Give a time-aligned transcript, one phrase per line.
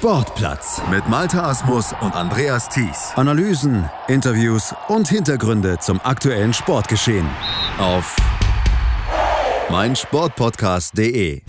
[0.00, 3.12] Sportplatz mit Malta Asmus und Andreas Thies.
[3.16, 7.28] Analysen, Interviews und Hintergründe zum aktuellen Sportgeschehen
[7.78, 8.16] auf
[9.68, 11.42] meinsportpodcast.de.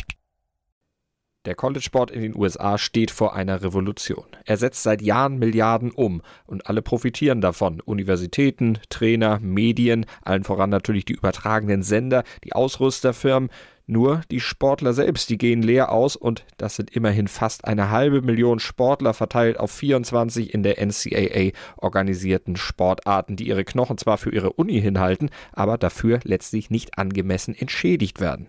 [1.45, 4.25] Der College-Sport in den USA steht vor einer Revolution.
[4.45, 7.79] Er setzt seit Jahren Milliarden um und alle profitieren davon.
[7.79, 13.49] Universitäten, Trainer, Medien, allen voran natürlich die übertragenen Sender, die Ausrüsterfirmen.
[13.87, 18.21] Nur die Sportler selbst, die gehen leer aus und das sind immerhin fast eine halbe
[18.21, 24.31] Million Sportler verteilt auf 24 in der NCAA organisierten Sportarten, die ihre Knochen zwar für
[24.31, 28.47] ihre Uni hinhalten, aber dafür letztlich nicht angemessen entschädigt werden.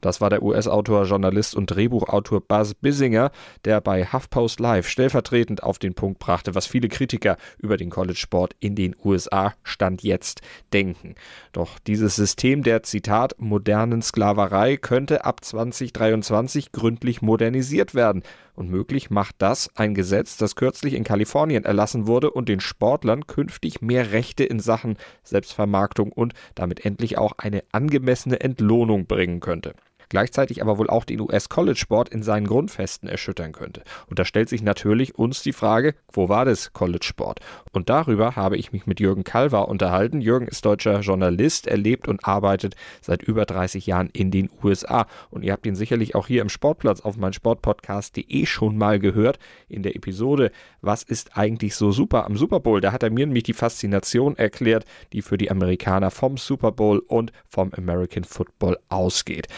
[0.00, 3.30] Das war der US-Autor, Journalist und Drehbuchautor Buzz Bissinger,
[3.66, 8.56] der bei HuffPost Live stellvertretend auf den Punkt brachte, was viele Kritiker über den College-Sport
[8.58, 10.40] in den USA Stand jetzt
[10.72, 11.14] denken.
[11.52, 18.22] Doch dieses System der Zitat modernen Sklaverei könnte ab 2023 gründlich modernisiert werden.
[18.56, 23.26] Und möglich macht das ein Gesetz, das kürzlich in Kalifornien erlassen wurde und den Sportlern
[23.26, 29.74] künftig mehr Rechte in Sachen Selbstvermarktung und damit endlich auch eine angemessene Entlohnung bringen könnte
[30.08, 33.82] gleichzeitig aber wohl auch den US-College-Sport in seinen Grundfesten erschüttern könnte.
[34.08, 37.40] Und da stellt sich natürlich uns die Frage, wo war das College-Sport?
[37.72, 40.20] Und darüber habe ich mich mit Jürgen Kalver unterhalten.
[40.20, 45.06] Jürgen ist deutscher Journalist, er lebt und arbeitet seit über 30 Jahren in den USA.
[45.30, 49.82] Und ihr habt ihn sicherlich auch hier im Sportplatz auf meinsportpodcast.de schon mal gehört in
[49.82, 52.80] der Episode Was ist eigentlich so super am Super Bowl?
[52.80, 56.98] Da hat er mir nämlich die Faszination erklärt, die für die Amerikaner vom Super Bowl
[56.98, 59.48] und vom American Football ausgeht.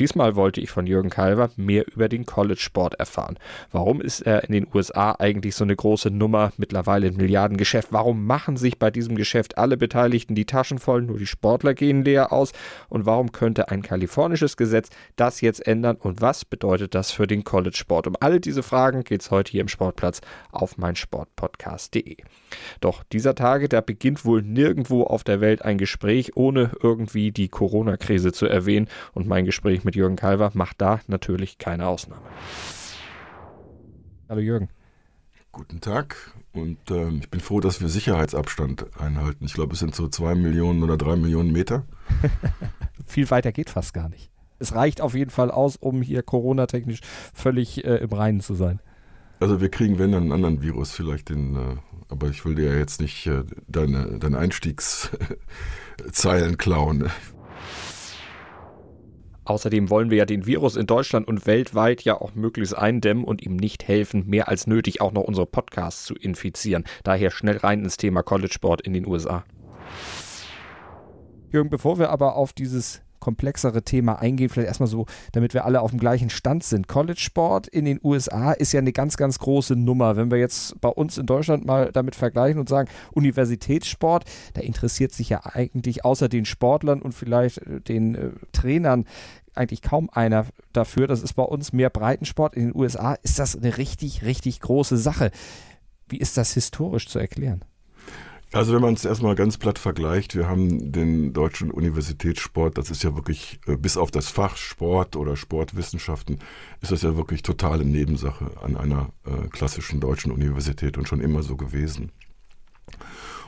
[0.00, 3.38] Diesmal wollte ich von Jürgen Kalver mehr über den College-Sport erfahren.
[3.70, 7.92] Warum ist er in den USA eigentlich so eine große Nummer, mittlerweile ein Milliardengeschäft?
[7.92, 12.04] Warum machen sich bei diesem Geschäft alle Beteiligten die Taschen voll, nur die Sportler gehen
[12.04, 12.52] leer aus?
[12.88, 15.96] Und warum könnte ein kalifornisches Gesetz das jetzt ändern?
[15.96, 18.06] Und was bedeutet das für den College-Sport?
[18.06, 20.20] Um alle diese Fragen geht es heute hier im Sportplatz
[20.50, 22.16] auf meinsportpodcast.de.
[22.80, 27.48] Doch dieser Tage, da beginnt wohl nirgendwo auf der Welt ein Gespräch, ohne irgendwie die
[27.48, 28.88] Corona-Krise zu erwähnen.
[29.12, 32.22] Und mein Gespräch Gespräch mit Jürgen Kalver macht da natürlich keine Ausnahme.
[34.28, 34.68] Hallo Jürgen.
[35.50, 36.16] Guten Tag
[36.52, 39.44] und äh, ich bin froh, dass wir Sicherheitsabstand einhalten.
[39.44, 41.84] Ich glaube, es sind so zwei Millionen oder drei Millionen Meter.
[43.06, 44.30] Viel weiter geht fast gar nicht.
[44.58, 47.00] Es reicht auf jeden Fall aus, um hier Corona-technisch
[47.34, 48.80] völlig äh, im Reinen zu sein.
[49.40, 51.76] Also wir kriegen, wenn dann einen anderen Virus vielleicht den, äh,
[52.08, 57.10] aber ich will dir ja jetzt nicht äh, deine, deine Einstiegszeilen klauen.
[59.52, 63.42] Außerdem wollen wir ja den Virus in Deutschland und weltweit ja auch möglichst eindämmen und
[63.42, 66.84] ihm nicht helfen, mehr als nötig auch noch unsere Podcasts zu infizieren.
[67.04, 69.44] Daher schnell rein ins Thema College Sport in den USA.
[71.50, 75.80] Jürgen, bevor wir aber auf dieses komplexere Thema eingehen, vielleicht erstmal so, damit wir alle
[75.80, 76.88] auf dem gleichen Stand sind.
[76.88, 80.16] College Sport in den USA ist ja eine ganz, ganz große Nummer.
[80.16, 84.24] Wenn wir jetzt bei uns in Deutschland mal damit vergleichen und sagen, Universitätssport,
[84.54, 89.04] da interessiert sich ja eigentlich außer den Sportlern und vielleicht äh, den äh, Trainern
[89.54, 91.06] eigentlich kaum einer dafür.
[91.06, 92.54] Das ist bei uns mehr Breitensport.
[92.54, 95.30] In den USA ist das eine richtig, richtig große Sache.
[96.08, 97.64] Wie ist das historisch zu erklären?
[98.52, 103.02] Also wenn man es erstmal ganz platt vergleicht, wir haben den deutschen Universitätssport, das ist
[103.02, 106.38] ja wirklich, äh, bis auf das Fach Sport oder Sportwissenschaften,
[106.82, 111.42] ist das ja wirklich totale Nebensache an einer äh, klassischen deutschen Universität und schon immer
[111.42, 112.12] so gewesen.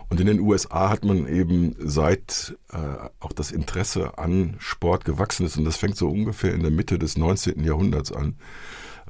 [0.08, 2.76] Und in den USA hat man eben seit äh,
[3.20, 6.98] auch das Interesse an Sport gewachsen ist, und das fängt so ungefähr in der Mitte
[6.98, 7.64] des 19.
[7.64, 8.36] Jahrhunderts an,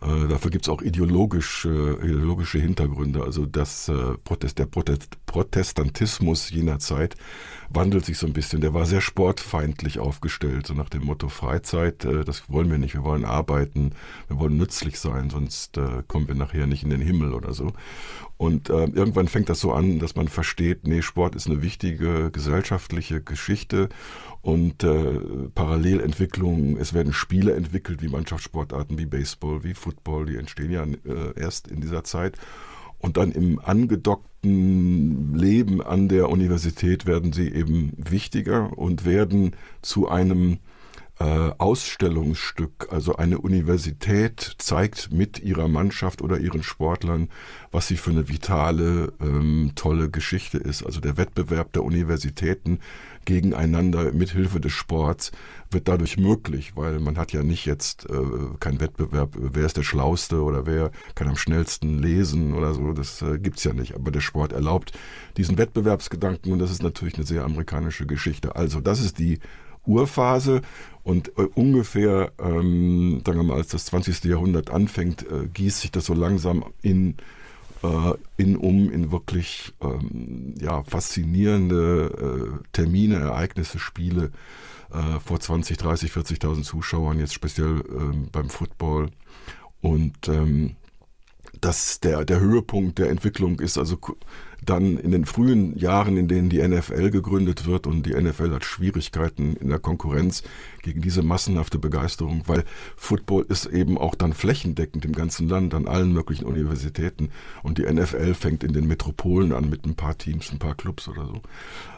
[0.03, 3.23] äh, dafür gibt es auch ideologische, ideologische Hintergründe.
[3.23, 7.17] Also das, äh, Protest, der Protest, Protestantismus jener Zeit
[7.69, 8.61] wandelt sich so ein bisschen.
[8.61, 12.95] Der war sehr sportfeindlich aufgestellt, so nach dem Motto Freizeit, äh, das wollen wir nicht,
[12.95, 13.95] wir wollen arbeiten,
[14.29, 17.73] wir wollen nützlich sein, sonst äh, kommen wir nachher nicht in den Himmel oder so.
[18.37, 22.31] Und äh, irgendwann fängt das so an, dass man versteht, nee, Sport ist eine wichtige
[22.31, 23.89] gesellschaftliche Geschichte
[24.41, 24.87] und
[25.55, 30.85] Parallelentwicklungen, es werden Spiele entwickelt wie Mannschaftssportarten, wie Baseball, wie Football, die entstehen ja
[31.35, 32.37] erst in dieser Zeit.
[33.05, 40.09] Und dann im angedockten Leben an der Universität werden sie eben wichtiger und werden zu
[40.09, 40.57] einem
[41.21, 42.89] äh, Ausstellungsstück.
[42.91, 47.29] Also eine Universität zeigt mit ihrer Mannschaft oder ihren Sportlern,
[47.71, 50.85] was sie für eine vitale, ähm, tolle Geschichte ist.
[50.85, 52.81] Also der Wettbewerb der Universitäten
[53.25, 55.33] gegeneinander mit Hilfe des Sports
[55.71, 59.83] wird dadurch möglich, weil man hat ja nicht jetzt äh, keinen Wettbewerb, wer ist der
[59.83, 63.95] Schlauste oder wer kann am schnellsten lesen oder so, das äh, gibt's ja nicht.
[63.95, 64.93] Aber der Sport erlaubt
[65.37, 68.57] diesen Wettbewerbsgedanken und das ist natürlich eine sehr amerikanische Geschichte.
[68.57, 69.39] Also das ist die
[69.87, 70.63] Urphase
[71.03, 74.25] und äh, ungefähr, ähm, sagen wir mal, als das 20.
[74.25, 77.17] Jahrhundert anfängt, äh, gießt sich das so langsam in,
[77.83, 84.33] äh, in um in wirklich ähm, ja, faszinierende äh, Termine, Ereignisse, Spiele
[84.93, 89.11] äh, vor 20, 30, 40.000 Zuschauern, jetzt speziell ähm, beim Football.
[89.83, 90.77] Und ähm,
[91.61, 93.99] dass der, der Höhepunkt der Entwicklung ist also
[94.65, 98.65] dann in den frühen Jahren, in denen die NFL gegründet wird und die NFL hat
[98.65, 100.43] Schwierigkeiten in der Konkurrenz
[100.83, 102.65] gegen diese massenhafte Begeisterung, weil
[102.97, 107.31] Football ist eben auch dann flächendeckend im ganzen Land an allen möglichen Universitäten
[107.63, 111.09] und die NFL fängt in den Metropolen an mit ein paar Teams, ein paar Clubs
[111.09, 111.43] oder so.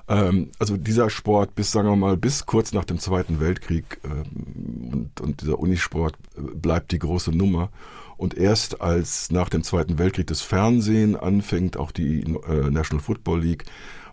[0.08, 4.92] Ähm, also dieser Sport bis, sagen wir mal, bis kurz nach dem Zweiten Weltkrieg ähm,
[4.92, 7.70] und, und dieser Unisport äh, bleibt die große Nummer.
[8.16, 13.42] Und erst als nach dem Zweiten Weltkrieg das Fernsehen anfängt, auch die äh, National Football
[13.42, 13.64] League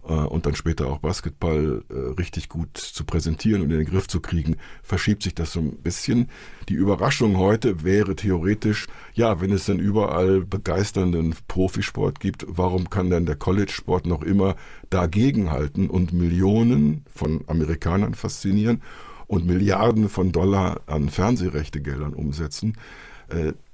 [0.08, 4.08] äh, und dann später auch Basketball äh, richtig gut zu präsentieren und in den Griff
[4.08, 6.30] zu kriegen, verschiebt sich das so ein bisschen.
[6.70, 13.10] Die Überraschung heute wäre theoretisch, ja, wenn es dann überall begeisternden Profisport gibt, warum kann
[13.10, 14.56] dann der College-Sport noch immer
[14.90, 18.82] dagegenhalten und Millionen von Amerikanern faszinieren
[19.28, 22.76] und Milliarden von Dollar an Fernsehrechtegeldern umsetzen?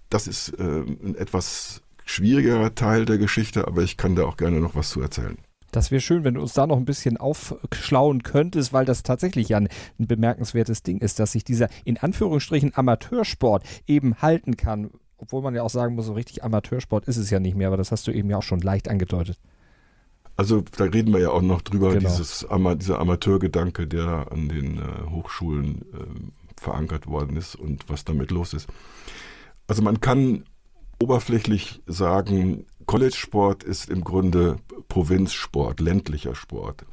[0.10, 4.60] Das ist äh, ein etwas schwierigerer Teil der Geschichte, aber ich kann da auch gerne
[4.60, 5.38] noch was zu erzählen.
[5.72, 9.50] Das wäre schön, wenn du uns da noch ein bisschen aufschlauen könntest, weil das tatsächlich
[9.50, 9.70] ja ein,
[10.00, 14.90] ein, bemerkenswertes Ding ist, dass sich dieser in Anführungsstrichen Amateursport eben halten kann.
[15.18, 17.78] Obwohl man ja auch sagen muss, so richtig Amateursport ist es ja nicht mehr, aber
[17.78, 19.38] das hast du eben ja auch schon leicht angedeutet.
[20.38, 22.10] Also da reden wir ja auch noch drüber, genau.
[22.10, 22.48] dieses,
[22.80, 28.54] dieser Amateurgedanke, der an den äh, Hochschulen äh, verankert worden ist und was damit los
[28.54, 28.68] ist.
[29.70, 30.46] Also man kann
[31.00, 34.56] oberflächlich sagen, College-Sport ist im Grunde
[34.88, 36.88] Provinzsport, ländlicher Sport.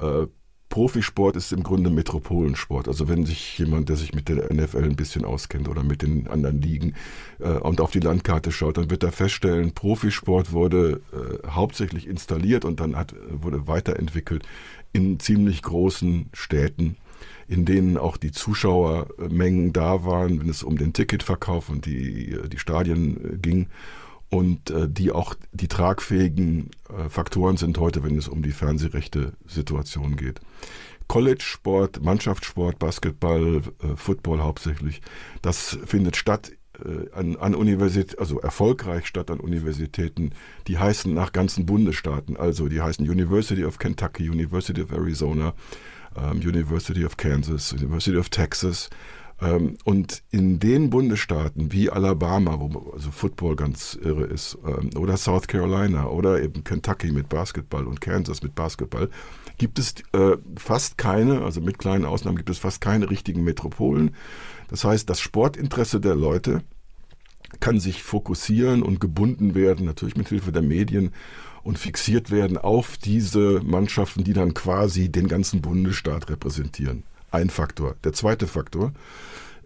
[0.00, 0.26] Äh,
[0.68, 2.88] Profisport ist im Grunde Metropolensport.
[2.88, 6.26] Also wenn sich jemand, der sich mit der NFL ein bisschen auskennt oder mit den
[6.26, 6.94] anderen Ligen
[7.38, 12.64] äh, und auf die Landkarte schaut, dann wird er feststellen, Profisport wurde äh, hauptsächlich installiert
[12.64, 14.42] und dann hat, wurde weiterentwickelt
[14.92, 16.96] in ziemlich großen Städten
[17.48, 22.58] in denen auch die Zuschauermengen da waren, wenn es um den Ticketverkauf und die, die
[22.58, 23.68] Stadien äh, ging
[24.30, 29.32] und äh, die auch die tragfähigen äh, Faktoren sind heute, wenn es um die Fernsehrechte
[29.46, 30.40] Situation geht.
[31.08, 35.00] College-Sport, Mannschaftssport, Basketball, äh, Football hauptsächlich,
[35.40, 36.52] das findet statt
[36.84, 40.32] äh, an, an Universitäten, also erfolgreich statt an Universitäten,
[40.66, 45.54] die heißen nach ganzen Bundesstaaten, also die heißen University of Kentucky, University of Arizona,
[46.34, 48.90] University of Kansas, University of Texas.
[49.40, 55.16] Ähm, und in den Bundesstaaten wie Alabama, wo also Football ganz irre ist, ähm, oder
[55.16, 59.08] South Carolina oder eben Kentucky mit Basketball und Kansas mit Basketball,
[59.56, 64.14] gibt es äh, fast keine, also mit kleinen Ausnahmen gibt es fast keine richtigen Metropolen.
[64.68, 66.62] Das heißt, das Sportinteresse der Leute
[67.60, 71.12] kann sich fokussieren und gebunden werden, natürlich mit Hilfe der Medien
[71.68, 77.02] und fixiert werden auf diese Mannschaften, die dann quasi den ganzen Bundesstaat repräsentieren.
[77.30, 77.94] Ein Faktor.
[78.04, 78.94] Der zweite Faktor,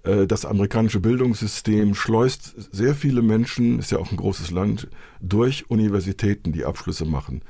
[0.03, 4.89] äh, das amerikanische Bildungssystem schleust sehr viele Menschen, ist ja auch ein großes Land,
[5.21, 7.43] durch Universitäten, die Abschlüsse machen,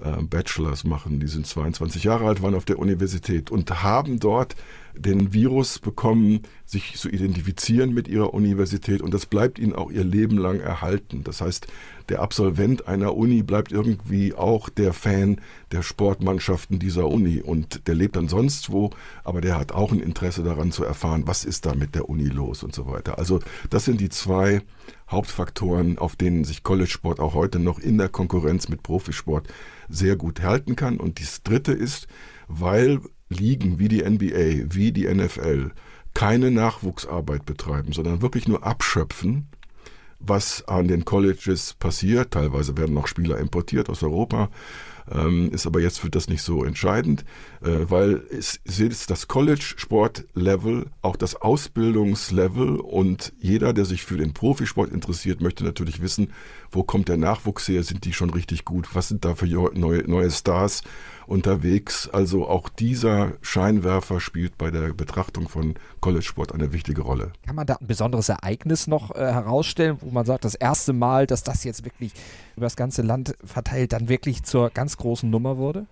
[0.00, 4.56] äh, Bachelors machen, die sind 22 Jahre alt, waren auf der Universität und haben dort
[4.96, 10.02] den Virus bekommen, sich zu identifizieren mit ihrer Universität und das bleibt ihnen auch ihr
[10.02, 11.22] Leben lang erhalten.
[11.22, 11.68] Das heißt,
[12.10, 15.40] der Absolvent einer Uni bleibt irgendwie auch der Fan
[15.70, 18.90] der Sportmannschaften dieser Uni und der lebt dann sonst wo,
[19.24, 22.24] aber der hat auch ein Interesse daran zu erfahren, was ist da mit der Uni
[22.24, 23.18] los und so weiter.
[23.18, 23.38] Also
[23.70, 24.60] das sind die zwei
[25.08, 29.48] Hauptfaktoren, auf denen sich College-Sport auch heute noch in der Konkurrenz mit Profisport
[29.88, 30.98] sehr gut halten kann.
[30.98, 32.08] Und das Dritte ist,
[32.48, 35.70] weil Ligen wie die NBA, wie die NFL
[36.14, 39.48] keine Nachwuchsarbeit betreiben, sondern wirklich nur abschöpfen,
[40.20, 42.32] was an den Colleges passiert.
[42.32, 44.50] Teilweise werden noch Spieler importiert aus Europa,
[45.10, 47.24] ähm, ist aber jetzt für das nicht so entscheidend,
[47.62, 52.78] äh, weil es, ist das College-Sport-Level, auch das Ausbildungslevel.
[52.78, 56.32] Und jeder, der sich für den Profisport interessiert, möchte natürlich wissen,
[56.70, 60.08] wo kommt der Nachwuchs her, sind die schon richtig gut, was sind da für neue,
[60.08, 60.82] neue Stars
[61.26, 62.08] unterwegs.
[62.12, 67.32] Also auch dieser Scheinwerfer spielt bei der Betrachtung von College-Sport eine wichtige Rolle.
[67.46, 71.26] Kann man da ein besonderes Ereignis noch äh, herausstellen, wo man sagt, das erste Mal,
[71.26, 72.12] dass das jetzt wirklich
[72.56, 75.86] über das ganze Land verteilt dann wirklich zur ganz großen Nummer wurde?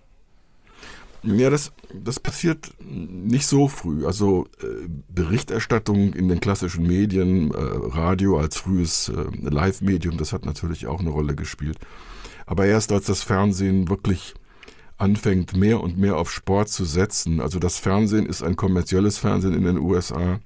[1.23, 4.07] Ja, das, das passiert nicht so früh.
[4.07, 10.47] Also äh, Berichterstattung in den klassischen Medien, äh, Radio als frühes äh, Live-Medium, das hat
[10.47, 11.79] natürlich auch eine Rolle gespielt.
[12.47, 14.35] Aber erst als das Fernsehen wirklich
[14.99, 17.41] anfängt, mehr und mehr auf Sport zu setzen.
[17.41, 20.41] Also das Fernsehen ist ein kommerzielles Fernsehen in den USA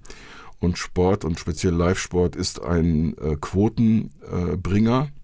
[0.60, 5.08] und Sport und speziell Live-Sport ist ein äh, Quotenbringer.
[5.08, 5.22] Äh,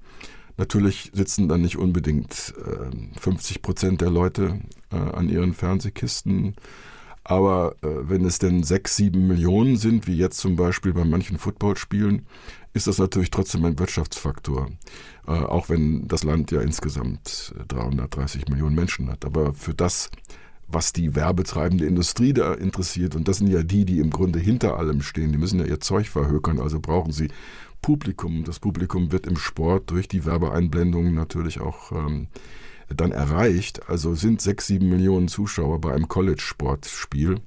[0.58, 4.58] Natürlich sitzen dann nicht unbedingt äh, 50 Prozent der Leute
[4.90, 6.56] äh, an ihren Fernsehkisten.
[7.22, 11.38] Aber äh, wenn es denn sechs, sieben Millionen sind, wie jetzt zum Beispiel bei manchen
[11.38, 12.26] Footballspielen,
[12.72, 14.68] ist das natürlich trotzdem ein Wirtschaftsfaktor.
[15.26, 19.24] Äh, auch wenn das Land ja insgesamt 330 Millionen Menschen hat.
[19.24, 20.10] Aber für das,
[20.66, 24.76] was die werbetreibende Industrie da interessiert, und das sind ja die, die im Grunde hinter
[24.76, 27.28] allem stehen, die müssen ja ihr Zeug verhökern, also brauchen sie
[27.82, 28.44] Publikum.
[28.44, 32.28] Das Publikum wird im Sport durch die Werbeeinblendungen natürlich auch ähm,
[32.88, 33.88] dann erreicht.
[33.88, 37.40] Also sind sechs, sieben Millionen Zuschauer bei einem College-Sportspiel.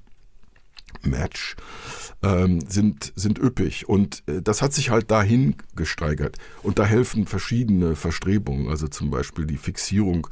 [1.02, 1.56] Match
[2.22, 3.88] ähm, sind, sind üppig.
[3.88, 6.36] Und äh, das hat sich halt dahin gesteigert.
[6.62, 10.28] Und da helfen verschiedene Verstrebungen, also zum Beispiel die Fixierung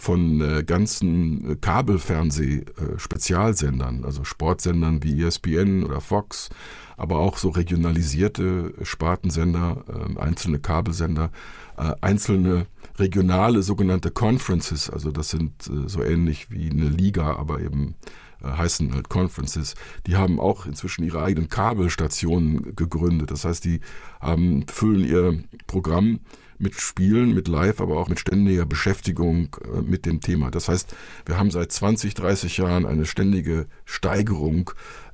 [0.00, 6.48] von äh, ganzen äh, Kabelfernseh-Spezialsendern, also Sportsendern wie ESPN oder Fox,
[6.96, 11.30] aber auch so regionalisierte Spartensender, äh, einzelne Kabelsender,
[11.76, 12.64] äh, einzelne
[12.98, 17.94] regionale sogenannte Conferences, also das sind äh, so ähnlich wie eine Liga, aber eben äh,
[18.44, 19.74] heißen halt Conferences,
[20.06, 23.30] die haben auch inzwischen ihre eigenen Kabelstationen gegründet.
[23.30, 23.80] Das heißt, die
[24.20, 26.20] haben, füllen ihr Programm
[26.58, 30.50] mit Spielen, mit Live, aber auch mit ständiger Beschäftigung äh, mit dem Thema.
[30.50, 30.94] Das heißt,
[31.24, 34.70] wir haben seit 20, 30 Jahren eine ständige Steigerung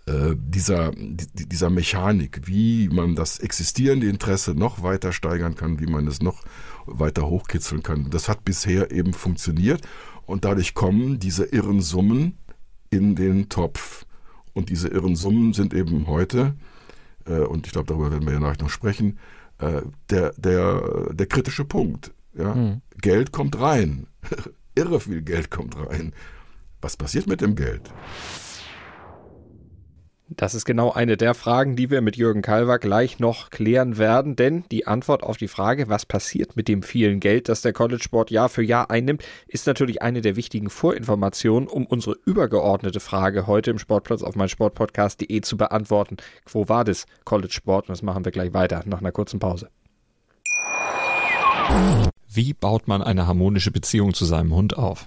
[0.06, 6.06] äh, dieser, dieser Mechanik, wie man das existierende Interesse noch weiter steigern kann, wie man
[6.08, 6.42] es noch
[6.84, 8.10] weiter hochkitzeln kann.
[8.10, 9.82] Das hat bisher eben funktioniert
[10.26, 12.38] und dadurch kommen diese irren Summen
[12.96, 14.06] in den Topf.
[14.52, 16.54] Und diese irren Summen sind eben heute,
[17.26, 19.18] äh, und ich glaube, darüber werden wir ja nachher noch sprechen,
[19.58, 22.12] äh, der, der, der kritische Punkt.
[22.36, 22.54] Ja?
[22.54, 22.80] Mhm.
[23.00, 24.06] Geld kommt rein.
[24.74, 26.12] Irre viel Geld kommt rein.
[26.80, 27.90] Was passiert mit dem Geld?
[30.28, 34.34] Das ist genau eine der Fragen, die wir mit Jürgen Kalver gleich noch klären werden,
[34.34, 38.02] denn die Antwort auf die Frage, was passiert mit dem vielen Geld, das der College
[38.02, 43.46] Sport Jahr für Jahr einnimmt, ist natürlich eine der wichtigen Vorinformationen, um unsere übergeordnete Frage
[43.46, 46.16] heute im Sportplatz auf meinsportpodcast.de zu beantworten.
[46.44, 47.88] Wo war das College Sport?
[47.88, 49.68] Und das machen wir gleich weiter nach einer kurzen Pause.
[52.28, 55.06] Wie baut man eine harmonische Beziehung zu seinem Hund auf?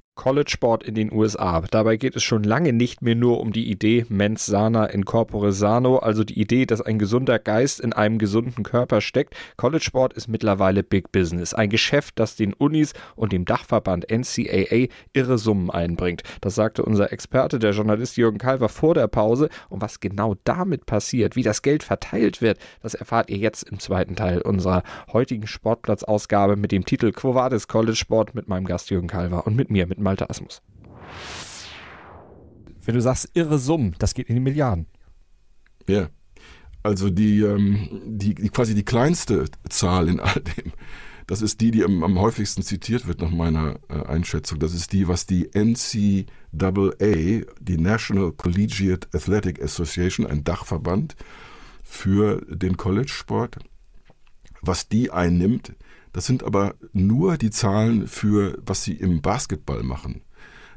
[0.21, 1.63] College-Sport in den USA.
[1.71, 5.51] Dabei geht es schon lange nicht mehr nur um die Idee mens sana in corpore
[5.51, 9.35] sano, also die Idee, dass ein gesunder Geist in einem gesunden Körper steckt.
[9.57, 15.39] College-Sport ist mittlerweile Big Business, ein Geschäft, das den Unis und dem Dachverband NCAA irre
[15.39, 16.21] Summen einbringt.
[16.41, 19.49] Das sagte unser Experte, der Journalist Jürgen Kalver, vor der Pause.
[19.69, 23.79] Und was genau damit passiert, wie das Geld verteilt wird, das erfahrt ihr jetzt im
[23.79, 28.91] zweiten Teil unserer heutigen Sportplatzausgabe mit dem Titel Quo Vadis College Sport mit meinem Gast
[28.91, 30.61] Jürgen Kalver und mit mir, mit Malte Asmus.
[32.83, 34.87] Wenn du sagst irre Summen, das geht in die Milliarden.
[35.87, 36.09] Ja.
[36.83, 40.73] Also die, ähm, die, die, quasi die kleinste Zahl in all dem,
[41.27, 44.59] das ist die, die am, am häufigsten zitiert wird nach meiner äh, Einschätzung.
[44.59, 46.25] Das ist die, was die NCAA,
[47.61, 51.15] die National Collegiate Athletic Association, ein Dachverband
[51.83, 53.59] für den College-Sport,
[54.61, 55.73] was die einnimmt
[56.13, 60.21] das sind aber nur die Zahlen für, was sie im Basketball machen.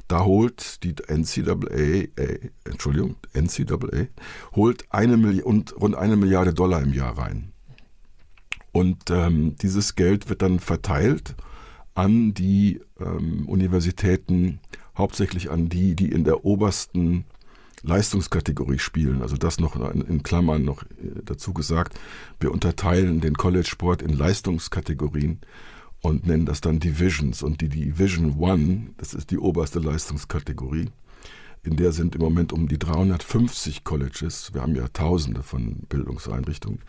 [0.07, 4.07] Da holt die NCAA, äh, Entschuldigung, NCAA,
[4.55, 7.51] holt eine Million, rund eine Milliarde Dollar im Jahr rein.
[8.71, 11.35] Und ähm, dieses Geld wird dann verteilt
[11.95, 14.59] an die ähm, Universitäten,
[14.97, 17.25] hauptsächlich an die, die in der obersten
[17.85, 19.21] Leistungskategorie spielen.
[19.21, 21.99] Also das noch in Klammern noch äh, dazu gesagt.
[22.39, 25.39] Wir unterteilen den College-Sport in Leistungskategorien
[26.01, 27.43] und nennen das dann Divisions.
[27.43, 30.89] Und die Division One, das ist die oberste Leistungskategorie,
[31.63, 36.79] in der sind im Moment um die 350 Colleges, wir haben ja tausende von Bildungseinrichtungen,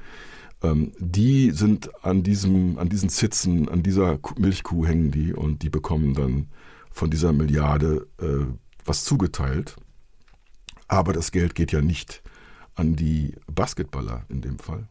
[0.62, 5.71] ähm, die sind an, diesem, an diesen Sitzen, an dieser Milchkuh hängen die und die
[5.71, 6.49] bekommen dann
[6.91, 8.47] von dieser Milliarde äh,
[8.85, 9.76] was zugeteilt.
[10.88, 12.23] Aber das Geld geht ja nicht
[12.75, 14.87] an die Basketballer in dem Fall.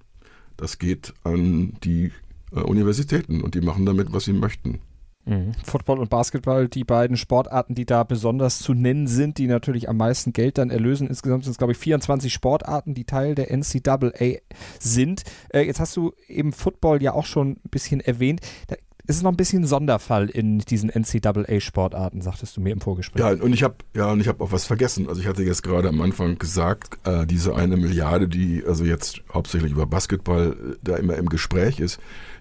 [0.57, 2.11] Das geht an die
[2.51, 4.79] äh, Universitäten und die machen damit, was sie möchten.
[5.25, 5.53] Mhm.
[5.63, 9.97] Football und Basketball, die beiden Sportarten, die da besonders zu nennen sind, die natürlich am
[9.97, 11.07] meisten Geld dann erlösen.
[11.07, 14.39] Insgesamt sind es, glaube ich, 24 Sportarten, die Teil der NCAA
[14.79, 15.23] sind.
[15.49, 18.41] Äh, jetzt hast du eben Football ja auch schon ein bisschen erwähnt.
[18.67, 18.75] Da
[19.07, 23.19] ist es noch ein bisschen ein Sonderfall in diesen NCAA-Sportarten, sagtest du mir im Vorgespräch.
[23.19, 25.07] Ja, und ich habe ja, habe auch was vergessen.
[25.07, 29.21] Also ich hatte jetzt gerade am Anfang gesagt, äh, diese eine Milliarde, die also jetzt
[29.33, 31.99] hauptsächlich über Basketball äh, da immer im Gespräch ist,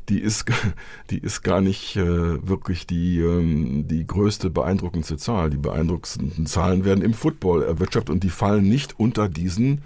[0.09, 0.47] die ist,
[1.11, 5.51] die ist gar nicht äh, wirklich die, ähm, die größte beeindruckendste Zahl.
[5.51, 9.83] Die beeindruckendsten Zahlen werden im Football erwirtschaftet und die fallen nicht unter diesen,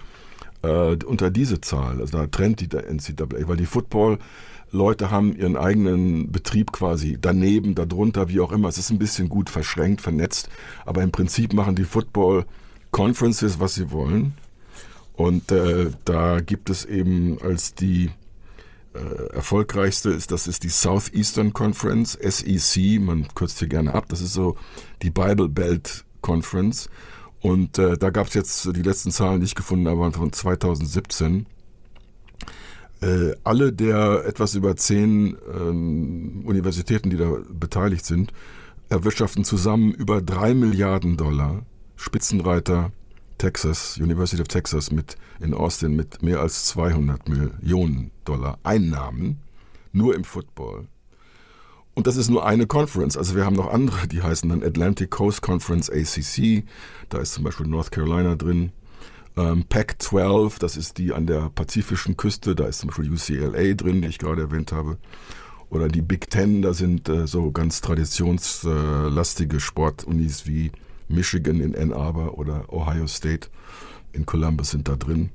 [0.63, 2.01] äh, unter diese Zahl.
[2.01, 4.19] Also da trennt die der NCAA, weil die Football
[4.71, 8.69] Leute haben ihren eigenen Betrieb quasi daneben, darunter, wie auch immer.
[8.69, 10.49] Es ist ein bisschen gut verschränkt, vernetzt,
[10.85, 12.45] aber im Prinzip machen die Football
[12.91, 14.35] Conferences, was sie wollen.
[15.15, 18.11] Und äh, da gibt es eben als die
[18.95, 24.21] äh, erfolgreichste ist, das ist die Southeastern Conference, SEC, man kürzt hier gerne ab, das
[24.21, 24.57] ist so
[25.03, 26.89] die Bible Belt Conference.
[27.41, 31.47] Und äh, da gab es jetzt die letzten Zahlen, die ich gefunden habe, von 2017.
[33.01, 38.33] Äh, alle der etwas über zehn ähm, Universitäten, die da beteiligt sind,
[38.89, 41.63] erwirtschaften zusammen über drei Milliarden Dollar.
[41.97, 42.93] Spitzenreiter
[43.39, 49.41] Texas, University of Texas mit in Austin mit mehr als 200 Millionen Dollar Einnahmen,
[49.93, 50.89] nur im Football.
[51.95, 53.17] Und das ist nur eine Conference.
[53.17, 56.65] Also wir haben noch andere, die heißen dann Atlantic Coast Conference ACC.
[57.09, 58.71] Da ist zum Beispiel North Carolina drin.
[59.39, 62.57] Ähm, Pac-12, das ist die an der pazifischen Küste.
[62.57, 64.99] Da ist zum Beispiel UCLA drin, die ich gerade erwähnt habe.
[65.71, 70.73] Oder die Big Ten, da sind äh, so ganz traditionslastige Sportunis wie
[71.09, 73.49] Michigan in Ann Arbor oder Ohio State
[74.13, 75.31] in Columbus sind da drin.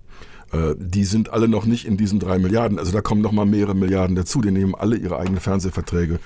[0.52, 2.80] Äh, die sind alle noch nicht in diesen drei Milliarden.
[2.80, 4.42] Also da kommen noch mal mehrere Milliarden dazu.
[4.42, 6.20] Die nehmen alle ihre eigenen Fernsehverträge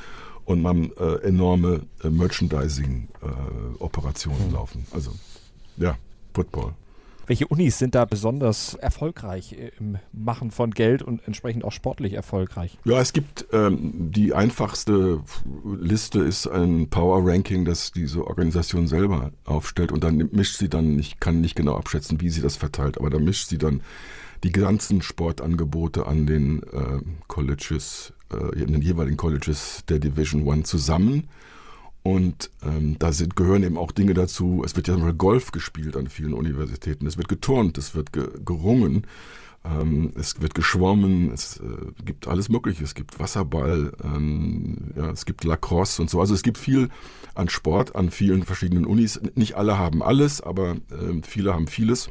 [0.46, 4.88] und haben äh, enorme äh, Merchandising-Operationen laufen.
[4.92, 5.12] Also
[5.78, 5.96] ja,
[6.34, 6.74] Football.
[7.28, 12.78] Welche Unis sind da besonders erfolgreich im Machen von Geld und entsprechend auch sportlich erfolgreich?
[12.86, 15.22] Ja, es gibt ähm, die einfachste
[15.66, 20.98] Liste ist ein Power Ranking, das diese Organisation selber aufstellt und dann mischt sie dann,
[20.98, 23.82] ich kann nicht genau abschätzen, wie sie das verteilt, aber da mischt sie dann
[24.46, 30.64] die ganzen Sportangebote an den äh, Colleges, äh, in den jeweiligen Colleges der Division One
[30.64, 31.28] zusammen
[32.08, 34.62] und ähm, da sind, gehören eben auch Dinge dazu.
[34.64, 37.06] Es wird ja mal Golf gespielt an vielen Universitäten.
[37.06, 39.06] Es wird geturnt, es wird ge gerungen,
[39.66, 42.82] ähm, es wird geschwommen, es äh, gibt alles Mögliche.
[42.86, 46.22] Es gibt Wasserball, ähm, ja, es gibt Lacrosse und so.
[46.22, 46.88] Also es gibt viel
[47.36, 49.20] an Sport an vielen verschiedenen Unis.
[49.36, 52.10] Nicht alle haben alles, aber äh, viele haben vieles.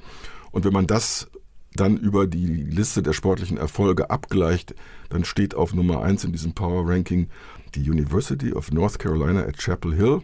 [0.50, 1.30] Und wenn man das
[1.72, 4.74] dann über die Liste der sportlichen Erfolge abgleicht,
[5.08, 7.28] dann steht auf Nummer eins in diesem Power Ranking
[7.76, 10.22] die University of North Carolina at Chapel Hill.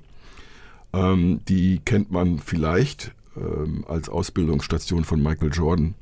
[0.92, 5.94] Ähm, die kennt man vielleicht ähm, als Ausbildungsstation von Michael Jordan.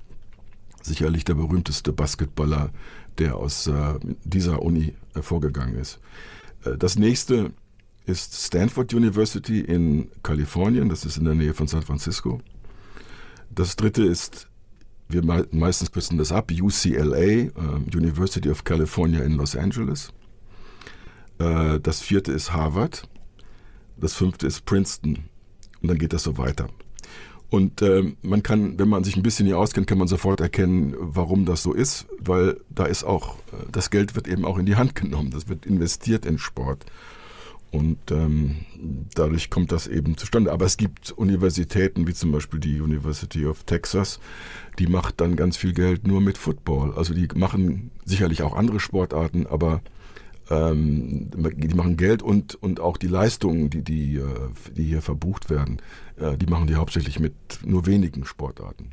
[0.83, 2.71] Sicherlich der berühmteste Basketballer,
[3.19, 6.01] der aus äh, dieser Uni hervorgegangen ist.
[6.65, 7.53] Äh, das nächste
[8.07, 12.41] ist Stanford University in Kalifornien, das ist in der Nähe von San Francisco.
[13.51, 14.49] Das dritte ist,
[15.09, 17.51] wir meistens kürzen das ab, UCLA, äh,
[17.95, 20.13] University of California in Los Angeles.
[21.41, 23.09] Äh, das vierte ist Harvard.
[23.97, 25.25] Das fünfte ist Princeton.
[25.83, 26.69] Und dann geht das so weiter.
[27.49, 30.95] Und äh, man kann, wenn man sich ein bisschen hier auskennt, kann man sofort erkennen,
[30.97, 34.67] warum das so ist, weil da ist auch, äh, das Geld wird eben auch in
[34.67, 36.87] die Hand genommen, das wird investiert in Sport.
[37.73, 38.57] Und ähm,
[39.15, 40.53] dadurch kommt das eben zustande.
[40.53, 44.19] Aber es gibt Universitäten, wie zum Beispiel die University of Texas,
[44.79, 46.95] die macht dann ganz viel Geld nur mit Football.
[46.95, 49.83] Also die machen sicherlich auch andere Sportarten, aber
[50.51, 54.25] ähm, die machen Geld und, und auch die Leistungen, die, die, äh,
[54.77, 55.81] die hier verbucht werden,
[56.19, 57.35] äh, die machen die hauptsächlich mit
[57.65, 58.91] nur wenigen Sportarten.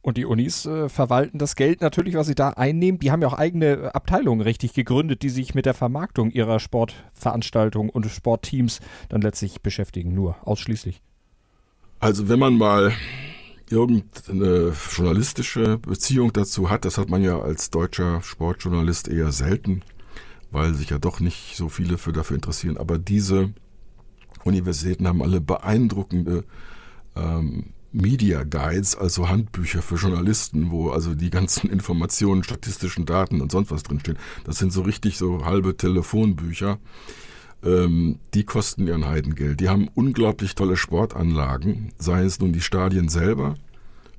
[0.00, 2.98] Und die Unis äh, verwalten das Geld natürlich, was sie da einnehmen.
[3.00, 7.90] Die haben ja auch eigene Abteilungen richtig gegründet, die sich mit der Vermarktung ihrer Sportveranstaltungen
[7.90, 10.14] und Sportteams dann letztlich beschäftigen.
[10.14, 11.02] Nur ausschließlich.
[11.98, 12.92] Also wenn man mal
[13.68, 19.82] irgendeine journalistische Beziehung dazu hat, das hat man ja als deutscher Sportjournalist eher selten
[20.50, 22.76] weil sich ja doch nicht so viele für dafür interessieren.
[22.76, 23.52] Aber diese
[24.44, 26.44] Universitäten haben alle beeindruckende
[27.16, 33.50] ähm, Media Guides, also Handbücher für Journalisten, wo also die ganzen Informationen, statistischen Daten und
[33.50, 34.18] sonst was drinstehen.
[34.44, 36.78] Das sind so richtig so halbe Telefonbücher.
[37.64, 39.60] Ähm, die kosten ihren Heidengeld.
[39.60, 43.54] Die haben unglaublich tolle Sportanlagen, sei es nun die Stadien selber,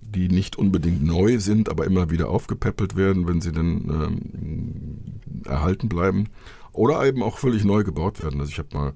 [0.01, 5.89] die nicht unbedingt neu sind, aber immer wieder aufgepäppelt werden, wenn sie dann ähm, erhalten
[5.89, 6.29] bleiben.
[6.71, 8.39] Oder eben auch völlig neu gebaut werden.
[8.39, 8.93] Also ich habe mal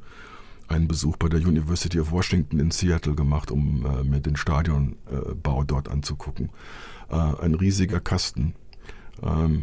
[0.67, 5.62] einen Besuch bei der University of Washington in Seattle gemacht, um äh, mir den Stadionbau
[5.62, 6.49] äh, dort anzugucken.
[7.10, 8.56] Äh, ein riesiger Kasten,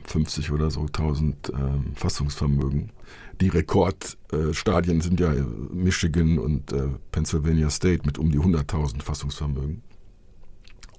[0.04, 2.92] 50 ähm, oder so 1000 ähm, Fassungsvermögen.
[3.40, 5.32] Die Rekordstadien sind ja
[5.72, 9.82] Michigan und äh, Pennsylvania State mit um die 100.000 Fassungsvermögen.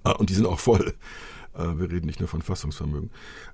[0.03, 0.93] Ah, und die sind auch voll.
[1.53, 3.09] Äh, wir reden nicht nur von Fassungsvermögen.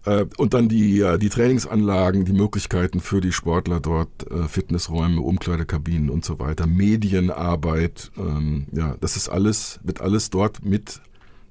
[0.05, 6.10] Äh, und dann die, die Trainingsanlagen, die Möglichkeiten für die Sportler dort, äh, Fitnessräume, Umkleidekabinen
[6.10, 11.01] und so weiter, Medienarbeit, ähm, ja, das ist alles, wird alles dort mit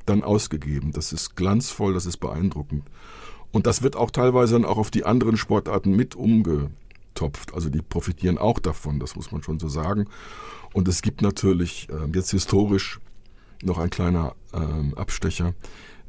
[0.05, 0.93] dann ausgegeben.
[0.93, 2.85] Das ist glanzvoll, das ist beeindruckend.
[3.51, 7.55] Und das wird auch teilweise dann auch auf die anderen Sportarten mit umgetopft.
[7.55, 10.07] Also die profitieren auch davon, das muss man schon so sagen.
[10.75, 13.01] Und es gibt natürlich jetzt historisch
[13.63, 15.55] noch ein kleiner ähm, Abstecher.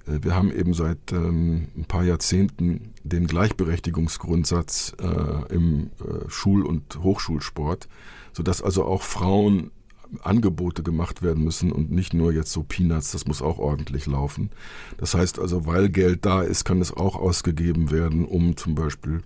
[0.08, 6.66] Äh, wir haben eben seit ähm, ein paar Jahrzehnten den Gleichberechtigungsgrundsatz äh, im äh, Schul-
[6.66, 7.88] und Hochschulsport,
[8.34, 9.72] sodass also auch Frauen
[10.22, 14.52] Angebote gemacht werden müssen und nicht nur jetzt so Peanuts, das muss auch ordentlich laufen.
[14.98, 19.22] Das heißt also, weil Geld da ist, kann es auch ausgegeben werden, um zum Beispiel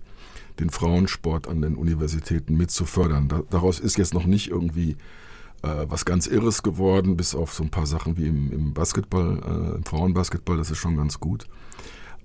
[0.58, 2.84] den Frauensport an den Universitäten mit zu
[3.50, 4.96] daraus ist jetzt noch nicht irgendwie
[5.62, 9.38] äh, was ganz Irres geworden, bis auf so ein paar Sachen wie im, im Basketball,
[9.44, 11.46] äh, im Frauenbasketball, das ist schon ganz gut.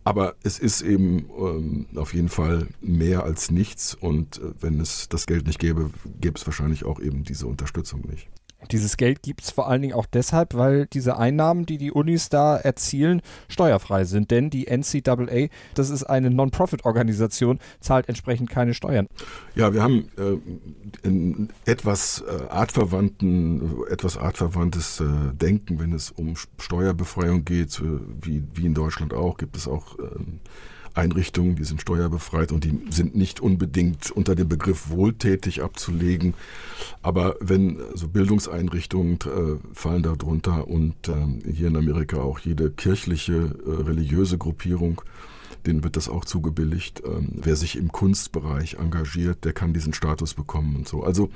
[0.04, 5.10] Aber es ist eben ähm, auf jeden Fall mehr als nichts und äh, wenn es
[5.10, 5.90] das Geld nicht gäbe,
[6.22, 8.30] gäbe es wahrscheinlich auch eben diese Unterstützung nicht.
[8.72, 12.30] Dieses Geld gibt es vor allen Dingen auch deshalb, weil diese Einnahmen, die die Unis
[12.30, 14.32] da erzielen, steuerfrei sind.
[14.32, 19.08] Denn die NCAA, das ist eine Non-Profit-Organisation, zahlt entsprechend keine Steuern.
[19.56, 26.36] Ja, wir haben äh, in etwas äh, artverwandten, etwas artverwandtes äh, Denken, wenn es um
[26.58, 27.82] Steuerbefreiung geht,
[28.22, 30.40] wie, wie in Deutschland auch, gibt es auch ähm,
[30.98, 36.34] Einrichtungen, die sind steuerbefreit und die sind nicht unbedingt unter dem Begriff wohltätig abzulegen.
[37.02, 43.56] Aber wenn also Bildungseinrichtungen äh, fallen darunter und äh, hier in Amerika auch jede kirchliche,
[43.66, 45.02] äh, religiöse Gruppierung,
[45.66, 47.02] denen wird das auch zugebilligt.
[47.06, 51.04] Ähm, wer sich im Kunstbereich engagiert, der kann diesen Status bekommen und so.
[51.04, 51.30] Also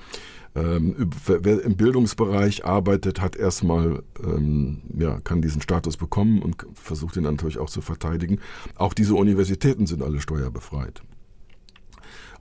[0.56, 7.16] ähm, wer im Bildungsbereich arbeitet, hat erstmal, ähm, ja, kann diesen Status bekommen und versucht
[7.18, 8.40] ihn natürlich auch zu verteidigen.
[8.76, 11.02] Auch diese Universitäten sind alle steuerbefreit.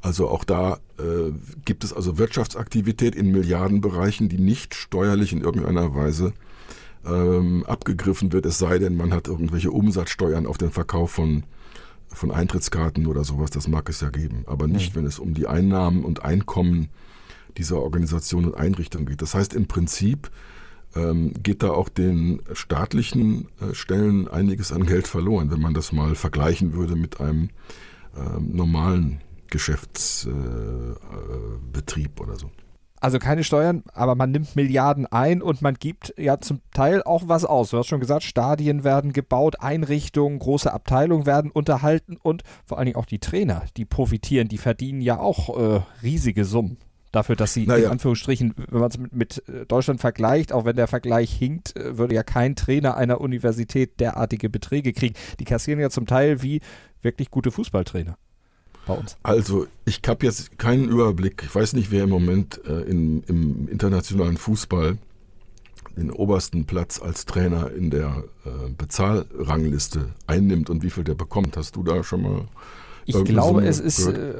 [0.02, 1.32] Also auch da äh,
[1.64, 6.32] gibt es also Wirtschaftsaktivität in Milliardenbereichen, die nicht steuerlich in irgendeiner Weise
[7.04, 11.44] ähm, abgegriffen wird, es sei denn, man hat irgendwelche Umsatzsteuern auf den Verkauf von,
[12.12, 15.00] von Eintrittskarten oder sowas, das mag es ja geben, aber nicht, mhm.
[15.00, 16.88] wenn es um die Einnahmen und Einkommen
[17.56, 19.22] dieser Organisation und Einrichtung geht.
[19.22, 20.30] Das heißt im Prinzip
[20.94, 25.92] ähm, geht da auch den staatlichen äh, Stellen einiges an Geld verloren, wenn man das
[25.92, 27.50] mal vergleichen würde mit einem
[28.16, 32.50] ähm, normalen Geschäftsbetrieb äh, äh, oder so.
[33.00, 37.22] Also keine Steuern, aber man nimmt Milliarden ein und man gibt ja zum Teil auch
[37.26, 37.70] was aus.
[37.70, 42.86] Du hast schon gesagt, Stadien werden gebaut, Einrichtungen, große Abteilungen werden unterhalten und vor allen
[42.86, 46.76] Dingen auch die Trainer, die profitieren, die verdienen ja auch äh, riesige Summen
[47.10, 47.86] dafür, dass sie naja.
[47.86, 51.76] in Anführungsstrichen, wenn man es mit, mit, äh, Deutschland vergleicht, auch wenn der Vergleich hinkt,
[51.76, 55.14] äh, würde ja kein Trainer einer Universität derartige Beträge kriegen.
[55.38, 56.60] Die kassieren ja zum Teil wie
[57.00, 58.18] wirklich gute Fußballtrainer
[58.86, 59.16] bei uns.
[59.22, 61.42] Also ich habe jetzt keinen Überblick.
[61.46, 64.98] Ich weiß nicht, wer im Moment äh, in, im internationalen Fußball
[65.96, 71.56] den obersten Platz als Trainer in der äh, Bezahlrangliste einnimmt und wie viel der bekommt.
[71.56, 72.48] Hast du da schon mal
[73.06, 74.34] ich glaube, es ist, äh,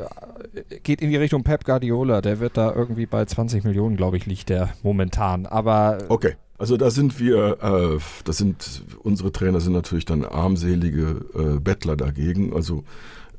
[0.82, 2.20] geht in die Richtung Pep Guardiola.
[2.20, 5.46] Der wird da irgendwie bei 20 Millionen, glaube ich, liegt der momentan.
[5.46, 5.98] Aber.
[6.08, 6.34] Okay.
[6.58, 11.96] Also da sind wir, äh, das sind, unsere Trainer sind natürlich dann armselige äh, Bettler
[11.96, 12.52] dagegen.
[12.54, 12.84] Also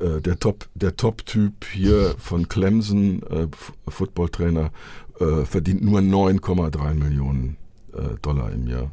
[0.02, 3.48] äh, der Top, der Top-Typ hier von Clemson, äh,
[3.88, 4.72] Footballtrainer,
[5.20, 7.58] äh, verdient nur 9,3 Millionen
[7.94, 8.92] äh, Dollar im Jahr.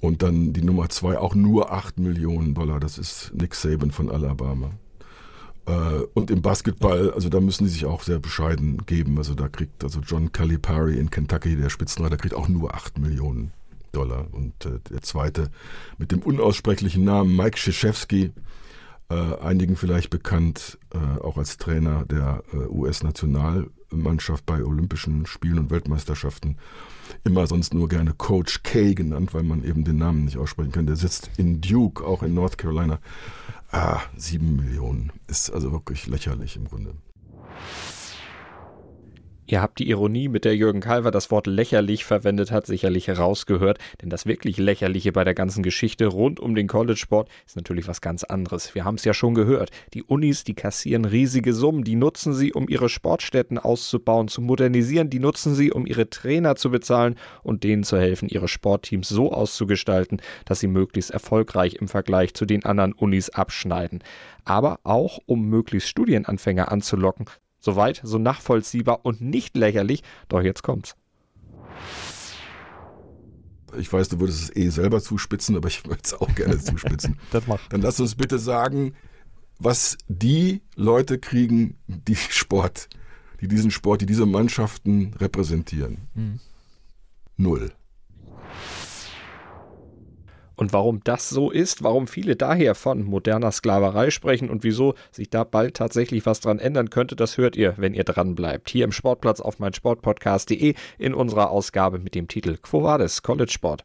[0.00, 2.78] Und dann die Nummer zwei auch nur 8 Millionen Dollar.
[2.80, 4.70] Das ist Nick Saban von Alabama.
[5.66, 9.16] Äh, und im Basketball, also da müssen die sich auch sehr bescheiden geben.
[9.18, 13.52] Also da kriegt also John Calipari in Kentucky, der Spitzenreiter, kriegt auch nur 8 Millionen
[13.92, 14.26] Dollar.
[14.32, 15.50] Und äh, der zweite
[15.98, 18.32] mit dem unaussprechlichen Namen Mike Krzyzewski,
[19.10, 25.70] äh, einigen vielleicht bekannt, äh, auch als Trainer der äh, US-Nationalmannschaft bei Olympischen Spielen und
[25.70, 26.56] Weltmeisterschaften.
[27.22, 30.86] Immer sonst nur gerne Coach K genannt, weil man eben den Namen nicht aussprechen kann.
[30.86, 32.98] Der sitzt in Duke, auch in North Carolina.
[33.70, 36.94] Ah, sieben Millionen ist also wirklich lächerlich im Grunde.
[39.46, 43.78] Ihr habt die Ironie, mit der Jürgen Kalver das Wort lächerlich verwendet hat, sicherlich herausgehört,
[44.00, 48.00] denn das wirklich Lächerliche bei der ganzen Geschichte rund um den College-Sport ist natürlich was
[48.00, 48.74] ganz anderes.
[48.74, 49.70] Wir haben es ja schon gehört.
[49.92, 55.10] Die Unis, die kassieren riesige Summen, die nutzen sie, um ihre Sportstätten auszubauen, zu modernisieren,
[55.10, 59.30] die nutzen sie, um ihre Trainer zu bezahlen und denen zu helfen, ihre Sportteams so
[59.30, 64.02] auszugestalten, dass sie möglichst erfolgreich im Vergleich zu den anderen Unis abschneiden
[64.44, 67.26] aber auch um möglichst Studienanfänger anzulocken,
[67.64, 70.02] Soweit, so nachvollziehbar und nicht lächerlich.
[70.28, 70.96] Doch jetzt kommt's.
[73.78, 77.18] Ich weiß, du würdest es eh selber zuspitzen, aber ich würde es auch gerne zuspitzen.
[77.32, 77.72] das macht.
[77.72, 78.92] Dann lass uns bitte sagen,
[79.58, 82.90] was die Leute kriegen, die Sport,
[83.40, 86.08] die diesen Sport, die diese Mannschaften repräsentieren.
[86.12, 86.40] Mhm.
[87.38, 87.72] Null.
[90.56, 95.30] Und warum das so ist, warum viele daher von moderner Sklaverei sprechen und wieso sich
[95.30, 98.70] da bald tatsächlich was dran ändern könnte, das hört ihr, wenn ihr dran bleibt.
[98.70, 103.84] Hier im Sportplatz auf meinsportpodcast.de in unserer Ausgabe mit dem Titel Quo Vadis College Sport.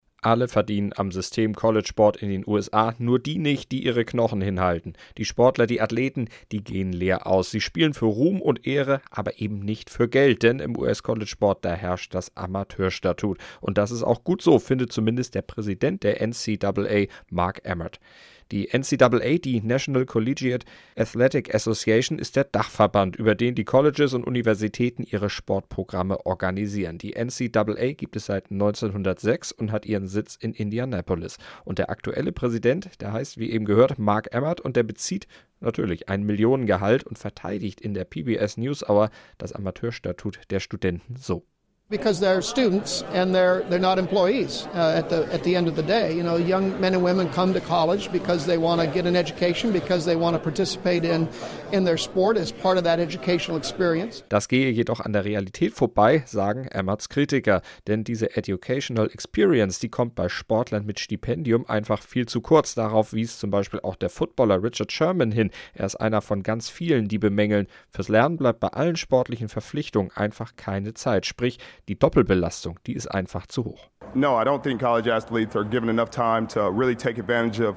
[0.23, 4.39] Alle verdienen am System College Sport in den USA, nur die nicht, die ihre Knochen
[4.39, 4.93] hinhalten.
[5.17, 7.49] Die Sportler, die Athleten, die gehen leer aus.
[7.49, 11.25] Sie spielen für Ruhm und Ehre, aber eben nicht für Geld, denn im US College
[11.25, 13.39] Sport da herrscht das Amateurstatut.
[13.61, 17.99] Und das ist auch gut so, findet zumindest der Präsident der NCAA, Mark Emmert.
[18.51, 20.65] Die NCAA, die National Collegiate
[20.97, 26.97] Athletic Association, ist der Dachverband, über den die Colleges und Universitäten ihre Sportprogramme organisieren.
[26.97, 31.37] Die NCAA gibt es seit 1906 und hat ihren Sitz in Indianapolis.
[31.63, 35.27] Und der aktuelle Präsident, der heißt, wie eben gehört, Mark Emmert und der bezieht
[35.61, 41.45] natürlich ein Millionengehalt und verteidigt in der PBS NewsHour das Amateurstatut der Studenten so.
[41.91, 45.75] Because they're students and they're they're not employees uh, at the at the end of
[45.75, 46.15] the day.
[46.15, 49.15] You know, young men and women come to college because they want to get an
[49.15, 51.27] education, because they want to participate in
[51.71, 54.23] in their sport as part of that educational experience.
[54.29, 59.89] Das gehe jedoch an der Realität vorbei, sagen Emmerts Kritiker, denn diese educational experience, die
[59.89, 62.73] kommt bei Sportlern mit Stipendium einfach viel zu kurz.
[62.73, 65.51] Darauf wies zum Beispiel auch der Footballer Richard Sherman hin.
[65.73, 70.11] Er ist einer von ganz vielen, die bemängeln, fürs Lernen bleibt bei allen sportlichen Verpflichtungen
[70.15, 71.25] einfach keine Zeit.
[71.25, 73.89] Sprich, die Doppelbelastung, die ist einfach zu hoch.
[74.13, 77.75] No, I don't think college athletes are given enough time to really take advantage of,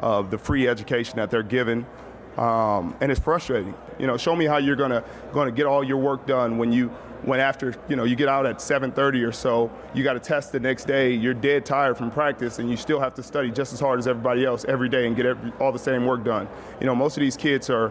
[0.00, 1.86] of the free education that they're given.
[2.38, 3.74] Um, and it's frustrating.
[3.98, 6.90] You know, show me how you're gonna gonna get all your work done when you
[7.24, 10.52] when after you know you get out at 7:30 or so, you got a test
[10.52, 11.12] the next day.
[11.12, 14.06] You're dead tired from practice, and you still have to study just as hard as
[14.06, 16.46] everybody else every day and get every, all the same work done.
[16.78, 17.90] You know, most of these kids are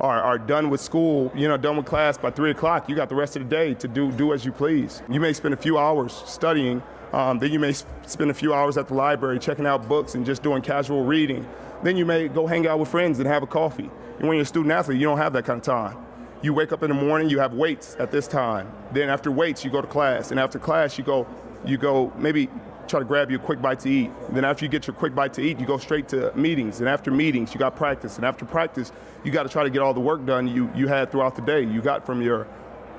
[0.00, 3.08] are, are done with school, you know, done with class by three o'clock, you got
[3.08, 5.02] the rest of the day to do, do as you please.
[5.08, 8.76] You may spend a few hours studying, um, then you may spend a few hours
[8.76, 11.46] at the library checking out books and just doing casual reading.
[11.82, 13.90] Then you may go hang out with friends and have a coffee.
[14.18, 15.96] And when you're a student athlete, you don't have that kind of time.
[16.42, 18.72] You wake up in the morning, you have weights at this time.
[18.92, 20.30] Then after weights, you go to class.
[20.30, 21.26] And after class, you go,
[21.64, 22.48] you go maybe
[22.92, 24.10] try to grab you a quick bite to eat.
[24.30, 26.80] Then after you get your quick bite to eat, you go straight to meetings.
[26.80, 28.16] And after meetings, you got practice.
[28.16, 28.92] And after practice,
[29.24, 31.42] you got to try to get all the work done you, you had throughout the
[31.42, 31.62] day.
[31.62, 32.46] You got from your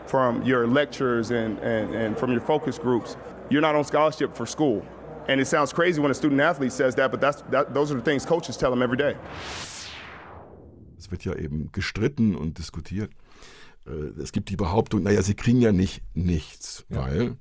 [0.07, 3.15] from your lectures and, and, and from your focus groups.
[3.49, 4.83] You're not on scholarship for school.
[5.29, 7.95] And it sounds crazy when a student athlete says that, but that's, that, those are
[7.95, 9.15] the things coaches tell them every day.
[10.97, 13.11] Es wird ja eben gestritten und diskutiert.
[13.85, 17.05] Äh, es gibt die Behauptung, naja, sie kriegen ja nicht nichts, ja.
[17.05, 17.37] weil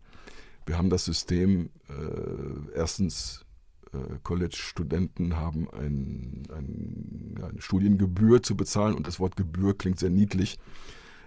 [0.66, 3.44] wir haben das System, äh, erstens,
[3.92, 10.10] äh, College-Studenten haben ein, ein, eine Studiengebühr zu bezahlen und das Wort Gebühr klingt sehr
[10.10, 10.58] niedlich,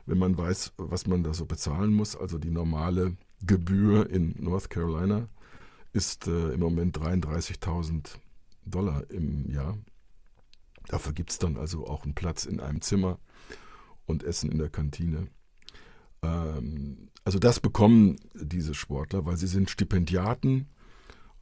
[0.06, 2.16] wenn man weiß, was man da so bezahlen muss.
[2.16, 5.28] Also die normale Gebühr in North Carolina
[5.94, 8.18] ist äh, im Moment 33.000
[8.66, 9.78] Dollar im Jahr.
[10.88, 13.20] Dafür gibt es dann also auch einen Platz in einem Zimmer
[14.06, 15.28] und Essen in der Kantine.
[16.26, 20.68] Ähm, also das bekommen diese Sportler, weil sie sind Stipendiaten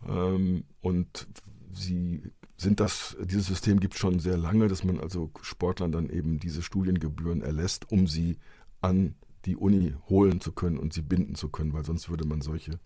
[0.07, 1.27] ähm, und
[1.73, 6.09] sie sind das, dieses System gibt es schon sehr lange, dass man also Sportlern dann
[6.09, 8.37] eben diese Studiengebühren erlässt, um sie
[8.81, 9.15] an
[9.45, 12.79] die Uni holen zu können und sie binden zu können, weil sonst würde man solche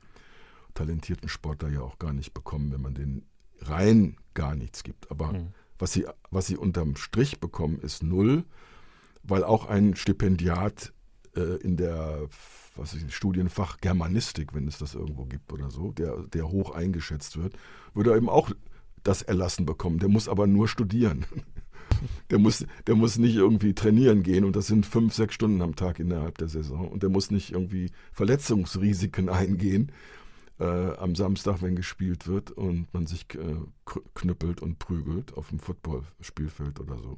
[0.73, 3.25] talentierten Sportler ja auch gar nicht bekommen, wenn man denen
[3.59, 5.11] rein gar nichts gibt.
[5.11, 5.47] Aber mhm.
[5.77, 8.45] was, sie, was sie unterm Strich bekommen, ist null
[9.27, 10.93] weil auch ein Stipendiat
[11.43, 12.27] in der
[12.77, 17.37] was ist, Studienfach Germanistik, wenn es das irgendwo gibt oder so, der, der hoch eingeschätzt
[17.37, 17.57] wird,
[17.93, 18.51] würde eben auch
[19.03, 19.99] das erlassen bekommen.
[19.99, 21.25] Der muss aber nur studieren.
[22.29, 25.75] Der muss, der muss nicht irgendwie trainieren gehen und das sind fünf, sechs Stunden am
[25.75, 29.93] Tag innerhalb der Saison und der muss nicht irgendwie Verletzungsrisiken eingehen
[30.59, 33.55] äh, am Samstag, wenn gespielt wird und man sich äh,
[34.13, 37.17] knüppelt und prügelt auf dem Footballspielfeld oder so.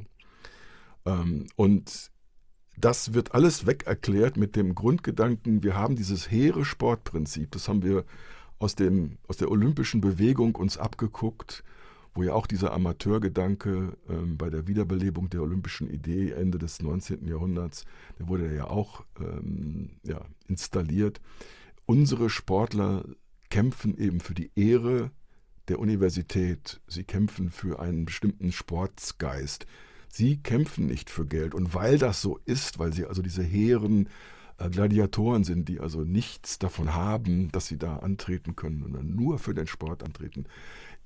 [1.05, 2.11] Ähm, und
[2.79, 7.83] das wird alles weg erklärt mit dem Grundgedanken, wir haben dieses hehre Sportprinzip, das haben
[7.83, 8.05] wir
[8.57, 11.63] aus, dem, aus der olympischen Bewegung uns abgeguckt,
[12.13, 17.27] wo ja auch dieser Amateurgedanke ähm, bei der Wiederbelebung der olympischen Idee Ende des 19.
[17.27, 17.85] Jahrhunderts,
[18.17, 21.21] der wurde ja auch ähm, ja, installiert.
[21.85, 23.05] Unsere Sportler
[23.49, 25.11] kämpfen eben für die Ehre
[25.67, 29.65] der Universität, sie kämpfen für einen bestimmten Sportsgeist.
[30.09, 31.53] Sie kämpfen nicht für Geld.
[31.53, 34.09] Und weil das so ist, weil sie also diese hehren
[34.57, 39.39] äh, Gladiatoren sind, die also nichts davon haben, dass sie da antreten können, sondern nur
[39.39, 40.45] für den Sport antreten,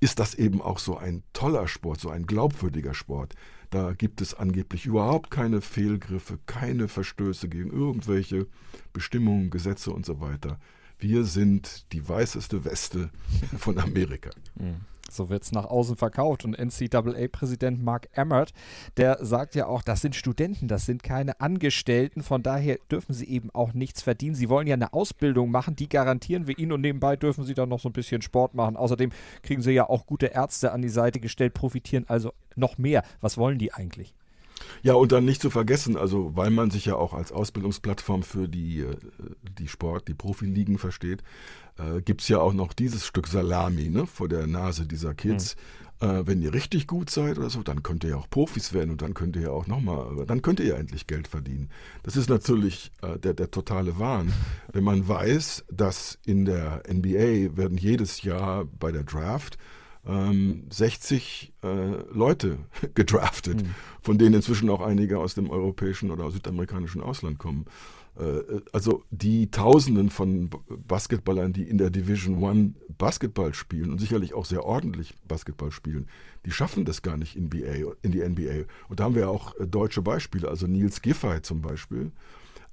[0.00, 3.34] ist das eben auch so ein toller Sport, so ein glaubwürdiger Sport.
[3.70, 8.46] Da gibt es angeblich überhaupt keine Fehlgriffe, keine Verstöße gegen irgendwelche
[8.92, 10.58] Bestimmungen, Gesetze und so weiter.
[10.98, 13.10] Wir sind die weißeste Weste
[13.58, 14.30] von Amerika.
[14.56, 14.76] Mhm.
[15.14, 16.44] So wird es nach außen verkauft.
[16.44, 18.52] Und NCAA-Präsident Mark Emmert,
[18.96, 22.22] der sagt ja auch, das sind Studenten, das sind keine Angestellten.
[22.22, 24.34] Von daher dürfen sie eben auch nichts verdienen.
[24.34, 26.72] Sie wollen ja eine Ausbildung machen, die garantieren wir ihnen.
[26.72, 28.76] Und nebenbei dürfen sie dann noch so ein bisschen Sport machen.
[28.76, 29.10] Außerdem
[29.42, 33.02] kriegen sie ja auch gute Ärzte an die Seite gestellt, profitieren also noch mehr.
[33.20, 34.14] Was wollen die eigentlich?
[34.82, 38.48] Ja, und dann nicht zu vergessen, also weil man sich ja auch als Ausbildungsplattform für
[38.48, 38.96] die, äh,
[39.58, 41.22] die Sport, die Profiligen versteht,
[41.78, 45.56] äh, gibt es ja auch noch dieses Stück Salami ne, vor der Nase dieser Kids.
[45.56, 45.84] Mhm.
[46.00, 48.90] Äh, wenn ihr richtig gut seid oder so, dann könnt ihr ja auch Profis werden
[48.90, 51.70] und dann könnt ihr ja auch nochmal, dann könnt ihr ja endlich Geld verdienen.
[52.02, 54.32] Das ist natürlich äh, der, der totale Wahn.
[54.72, 59.56] wenn man weiß, dass in der NBA werden jedes Jahr bei der Draft
[60.06, 61.66] ähm, 60 äh,
[62.12, 62.58] Leute
[62.94, 63.74] gedraftet, mhm.
[64.00, 67.66] von denen inzwischen auch einige aus dem europäischen oder südamerikanischen Ausland kommen.
[68.18, 74.34] Äh, also die Tausenden von Basketballern, die in der Division One Basketball spielen und sicherlich
[74.34, 76.06] auch sehr ordentlich Basketball spielen,
[76.46, 78.66] die schaffen das gar nicht in, BA, in die NBA.
[78.88, 82.12] Und da haben wir auch äh, deutsche Beispiele, also Nils Giffey zum Beispiel,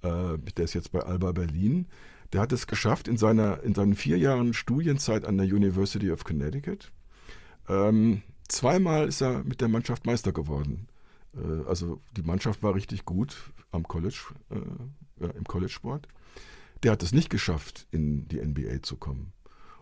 [0.04, 1.88] äh, der ist jetzt bei Alba Berlin.
[2.34, 6.24] Der hat es geschafft in seiner in seinen vier Jahren Studienzeit an der University of
[6.24, 6.92] Connecticut.
[7.68, 10.88] Ähm, zweimal ist er mit der Mannschaft Meister geworden.
[11.66, 14.34] Also die Mannschaft war richtig gut am College,
[15.22, 16.08] äh, im College-Sport.
[16.84, 19.34] Der hat es nicht geschafft, in die NBA zu kommen.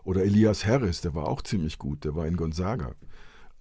[0.04, 2.94] Oder Elias Harris, der war auch ziemlich gut, der war in Gonzaga.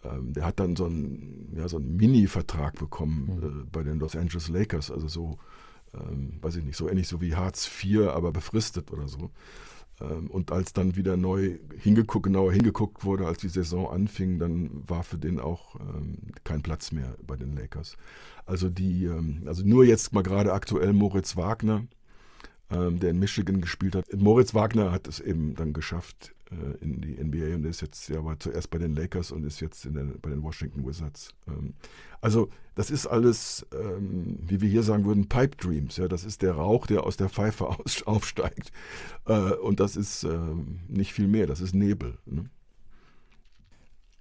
[0.04, 3.62] Ähm, der hat dann so einen, ja, so einen Mini-Vertrag bekommen mhm.
[3.62, 5.38] äh, bei den Los Angeles Lakers, also so,
[5.94, 9.32] ähm, weiß ich nicht, so ähnlich so wie Hartz IV, aber befristet oder so.
[10.02, 14.84] Ähm, und als dann wieder neu hingeguckt, genauer hingeguckt wurde, als die Saison anfing, dann
[14.88, 17.98] war für den auch ähm, kein Platz mehr bei den Lakers.
[18.46, 21.86] Also die, ähm, also nur jetzt mal gerade aktuell Moritz Wagner,
[22.72, 24.06] ähm, der in Michigan gespielt hat.
[24.16, 26.34] Moritz Wagner hat es eben dann geschafft
[26.82, 29.86] in die NBA und ist jetzt, ja, war zuerst bei den Lakers und ist jetzt
[29.86, 31.34] der, bei den Washington Wizards.
[31.48, 31.74] Ähm,
[32.22, 35.98] also das ist alles, ähm, wie wir hier sagen würden, Pipe Dreams.
[35.98, 37.68] Ja, das ist der Rauch, der aus der Pfeife
[38.06, 38.72] aufsteigt.
[39.26, 42.18] Äh, und das ist ähm, nicht viel mehr, das ist Nebel.
[42.26, 42.50] Ne?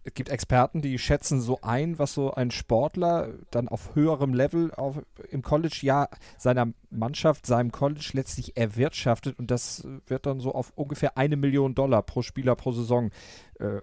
[0.08, 4.72] Es gibt Experten, die schätzen so ein, was so ein Sportler dann auf höherem Level
[4.72, 4.96] auf,
[5.30, 10.72] im College ja seiner Mannschaft, seinem College letztlich erwirtschaftet und das wird dann so auf
[10.76, 13.10] ungefähr eine Million Dollar pro Spieler pro Saison
[13.58, 13.80] äh,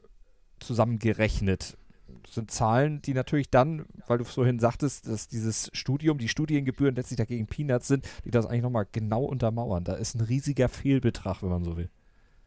[0.60, 1.78] zusammengerechnet.
[2.24, 6.96] Das sind Zahlen, die natürlich dann, weil du vorhin sagtest, dass dieses Studium, die Studiengebühren
[6.96, 9.84] letztlich dagegen Peanuts sind, die das eigentlich nochmal genau untermauern.
[9.84, 11.90] Da ist ein riesiger Fehlbetrag, wenn man so will.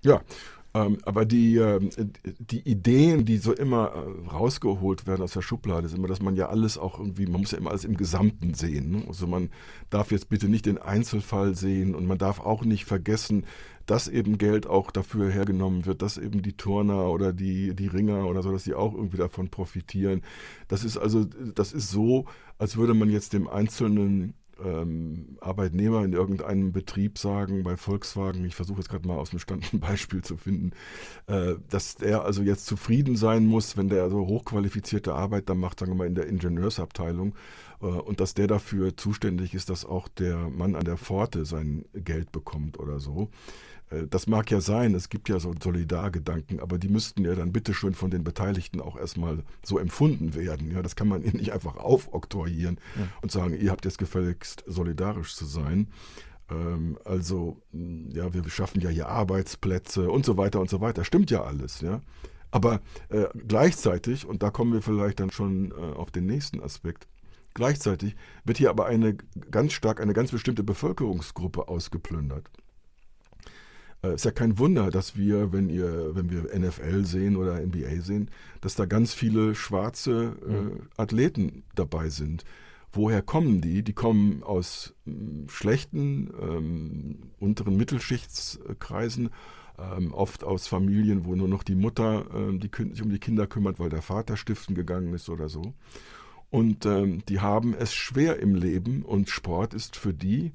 [0.03, 0.21] Ja,
[0.87, 1.81] ähm, aber die, äh,
[2.38, 6.37] die Ideen, die so immer äh, rausgeholt werden aus der Schublade, ist immer, dass man
[6.37, 8.91] ja alles auch irgendwie, man muss ja immer alles im Gesamten sehen.
[8.91, 9.05] Ne?
[9.09, 9.51] Also man
[9.91, 13.45] darf jetzt bitte nicht den Einzelfall sehen und man darf auch nicht vergessen,
[13.87, 18.27] dass eben Geld auch dafür hergenommen wird, dass eben die Turner oder die, die Ringer
[18.27, 20.23] oder so, dass die auch irgendwie davon profitieren.
[20.69, 22.27] Das ist also, das ist so,
[22.59, 28.55] als würde man jetzt dem einzelnen ähm, Arbeitnehmer in irgendeinem Betrieb sagen, bei Volkswagen, ich
[28.55, 30.73] versuche jetzt gerade mal aus dem Stand ein Beispiel zu finden,
[31.27, 35.81] äh, dass der also jetzt zufrieden sein muss, wenn der so hochqualifizierte Arbeit dann macht,
[35.81, 37.35] sagen wir mal in der Ingenieursabteilung,
[37.81, 41.85] äh, und dass der dafür zuständig ist, dass auch der Mann an der Pforte sein
[41.94, 43.29] Geld bekommt oder so.
[43.91, 47.53] Äh, das mag ja sein, es gibt ja so Solidargedanken, aber die müssten ja dann
[47.53, 50.71] bitte schon von den Beteiligten auch erstmal so empfunden werden.
[50.71, 53.09] Ja, das kann man ihnen nicht einfach aufoktroyieren ja.
[53.23, 55.89] und sagen, ihr habt jetzt gefälligst solidarisch zu sein.
[56.51, 61.05] Ähm, also, ja, wir schaffen ja hier Arbeitsplätze und so weiter und so weiter.
[61.05, 62.01] Stimmt ja alles, ja.
[62.51, 62.81] Aber
[63.11, 67.07] äh, gleichzeitig, und da kommen wir vielleicht dann schon äh, auf den nächsten Aspekt,
[67.53, 69.15] gleichzeitig wird hier aber eine
[69.51, 72.49] ganz stark eine ganz bestimmte Bevölkerungsgruppe ausgeplündert.
[74.03, 78.01] Äh, ist ja kein Wunder, dass wir, wenn ihr, wenn wir NFL sehen oder NBA
[78.01, 78.31] sehen,
[78.61, 80.81] dass da ganz viele schwarze äh, mhm.
[80.96, 82.44] Athleten dabei sind.
[82.92, 83.83] Woher kommen die?
[83.83, 85.11] Die kommen aus äh,
[85.49, 89.31] schlechten, ähm, unteren Mittelschichtskreisen,
[89.79, 93.46] ähm, oft aus Familien, wo nur noch die Mutter äh, die, sich um die Kinder
[93.46, 95.75] kümmert, weil der Vater stiften gegangen ist oder so.
[96.51, 100.53] Und ähm, die haben es schwer im Leben und Sport ist für die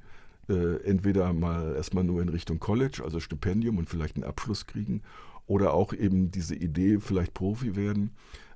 [0.50, 5.02] äh, entweder mal erstmal nur in Richtung College, also Stipendium und vielleicht einen Abschluss kriegen,
[5.46, 8.12] oder auch eben diese Idee, vielleicht Profi werden.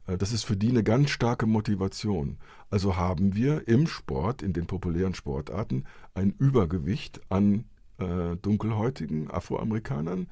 [0.07, 2.37] Äh, das ist für die eine ganz starke Motivation.
[2.69, 7.65] Also haben wir im Sport, in den populären Sportarten, ein Übergewicht an
[7.99, 10.27] äh, dunkelhäutigen Afroamerikanern,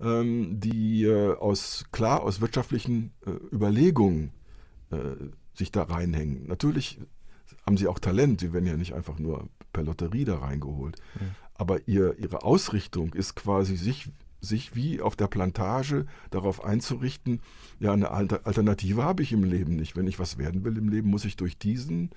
[0.00, 3.12] ähm, die äh, aus klar aus wirtschaftlichen
[3.52, 4.30] Überlegungen
[5.54, 6.46] sich da reinhängen.
[6.46, 7.00] Natürlich
[7.66, 10.96] haben sie auch Talent, sie werden ja nicht einfach nur per Lotterie da reingeholt.
[11.20, 11.26] Ja.
[11.54, 14.10] Aber ihr, ihre Ausrichtung ist quasi sich,
[14.40, 17.40] sich wie auf der Plantage darauf einzurichten,
[17.80, 19.96] ja, eine Alternative habe ich im Leben nicht.
[19.96, 22.10] Wenn ich was werden will im Leben, muss ich durch diesen,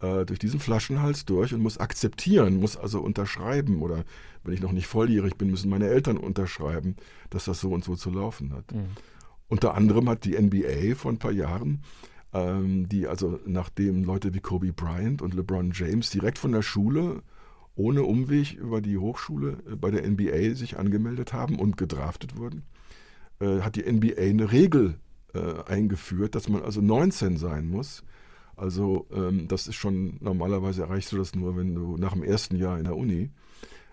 [0.00, 4.04] äh, durch diesen Flaschenhals durch und muss akzeptieren, muss also unterschreiben oder
[4.44, 6.96] wenn ich noch nicht volljährig bin, müssen meine Eltern unterschreiben,
[7.30, 8.72] dass das so und so zu laufen hat.
[8.72, 8.90] Mhm.
[9.48, 11.82] Unter anderem hat die NBA vor ein paar Jahren
[12.32, 17.22] ähm, die also nachdem Leute wie Kobe Bryant und LeBron James direkt von der Schule
[17.74, 22.62] ohne Umweg über die Hochschule äh, bei der NBA sich angemeldet haben und gedraftet wurden,
[23.40, 24.98] äh, hat die NBA eine Regel
[25.34, 28.04] äh, eingeführt, dass man also 19 sein muss.
[28.56, 32.56] Also ähm, das ist schon, normalerweise erreichst du das nur, wenn du nach dem ersten
[32.56, 33.30] Jahr in der Uni.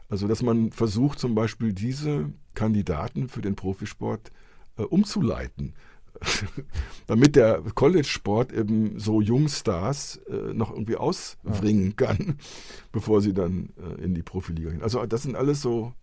[0.09, 4.31] Also dass man versucht zum Beispiel diese Kandidaten für den Profisport
[4.77, 5.73] äh, umzuleiten.
[7.07, 12.37] damit der College-Sport eben so Jungstars äh, noch irgendwie ausbringen kann,
[12.91, 14.83] bevor sie dann äh, in die Profiliga gehen.
[14.83, 15.93] Also das sind alles so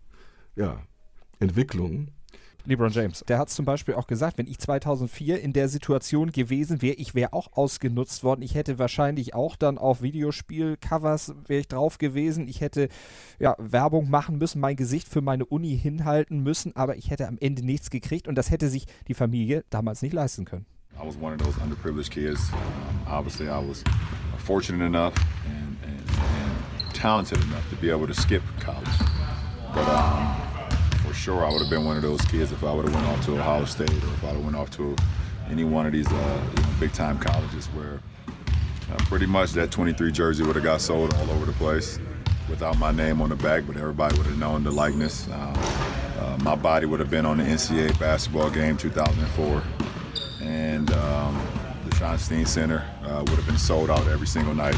[0.55, 0.81] ja,
[1.39, 2.11] Entwicklungen.
[2.67, 3.23] LeBron James.
[3.27, 7.15] Der hat zum Beispiel auch gesagt, wenn ich 2004 in der Situation gewesen wäre, ich
[7.15, 8.41] wäre auch ausgenutzt worden.
[8.41, 12.47] Ich hätte wahrscheinlich auch dann auf Videospielcovers wäre ich drauf gewesen.
[12.49, 12.89] Ich hätte
[13.39, 17.37] ja, Werbung machen müssen, mein Gesicht für meine Uni hinhalten müssen, aber ich hätte am
[17.39, 20.65] Ende nichts gekriegt und das hätte sich die Familie damals nicht leisten können.
[20.99, 22.51] I was one of those underprivileged kids.
[22.51, 23.83] Um, obviously, I was
[24.39, 25.13] fortunate enough
[25.45, 28.87] and, and, and talented enough to be able to skip college.
[29.75, 30.56] But um,
[31.17, 33.25] sure I would have been one of those kids if I would have went off
[33.25, 34.95] to Ohio State or if I would have went off to
[35.49, 37.99] any one of these uh, you know, big time colleges where
[38.91, 41.99] uh, pretty much that 23 jersey would have got sold all over the place
[42.49, 45.27] without my name on the back, but everybody would have known the likeness.
[45.29, 45.67] Uh,
[46.43, 49.61] my body would have been on the NCAA basketball game 2004,
[50.41, 51.41] and um,
[51.83, 54.77] the Schottenstein Center uh, would have been sold out every single night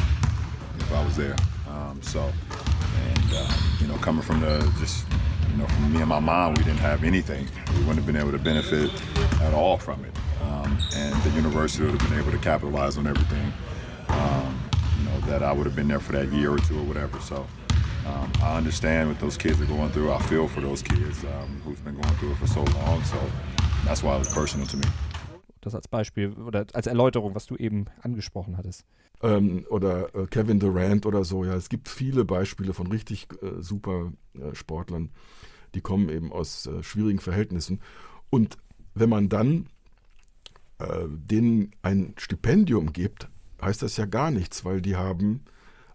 [0.80, 1.36] if I was there.
[1.70, 5.06] Um, so, and um, you know, coming from the just
[5.52, 7.48] you know, from me and my mom, we didn't have anything.
[7.74, 8.92] We wouldn't have been able to benefit
[9.42, 10.16] at all from it.
[10.44, 13.52] Um, and the university would have been able to capitalize on everything.
[14.10, 14.60] Um,
[14.98, 17.20] you know, that I would have been there for that year or two or whatever.
[17.20, 17.48] So
[18.06, 20.12] um, I understand what those kids are going through.
[20.12, 23.04] I feel for those kids um, who've been going through it for so long.
[23.04, 23.18] So
[23.86, 24.86] that's why it was personal to me.
[25.62, 28.86] Das als Beispiel oder als Erläuterung, was du eben angesprochen hattest.
[29.22, 31.44] Ähm, oder äh, Kevin Durant oder so.
[31.44, 35.10] Ja, es gibt viele Beispiele von richtig äh, super äh, Sportlern,
[35.76, 37.82] die kommen eben aus äh, schwierigen Verhältnissen.
[38.30, 38.58] Und
[38.94, 39.68] wenn man dann
[40.80, 43.28] äh, denen ein Stipendium gibt,
[43.62, 45.42] heißt das ja gar nichts, weil die haben,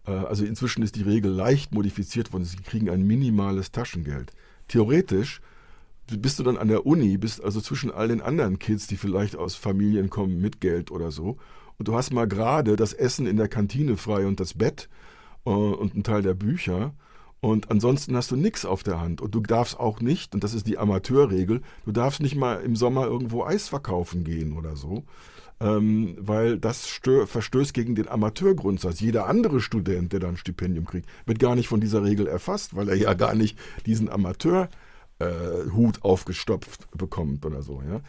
[0.06, 4.32] äh, also inzwischen ist die Regel leicht modifiziert worden, sie kriegen ein minimales Taschengeld.
[4.68, 5.40] Theoretisch
[6.06, 9.36] bist du dann an der Uni, bist also zwischen all den anderen Kids, die vielleicht
[9.36, 11.38] aus Familien kommen mit Geld oder so,
[11.78, 14.88] und du hast mal gerade das Essen in der Kantine frei und das Bett
[15.44, 16.94] äh, und einen Teil der Bücher
[17.44, 19.20] und ansonsten hast du nichts auf der Hand.
[19.20, 22.74] Und du darfst auch nicht, und das ist die Amateurregel, du darfst nicht mal im
[22.74, 25.04] Sommer irgendwo Eis verkaufen gehen oder so.
[25.60, 29.00] Ähm, weil das verstößt gegen den Amateurgrundsatz.
[29.00, 32.76] Jeder andere Student, der dann ein Stipendium kriegt, wird gar nicht von dieser Regel erfasst,
[32.76, 34.70] weil er ja gar nicht diesen Amateurhut
[35.18, 37.82] äh, aufgestopft bekommt oder so.
[37.86, 38.00] Ja?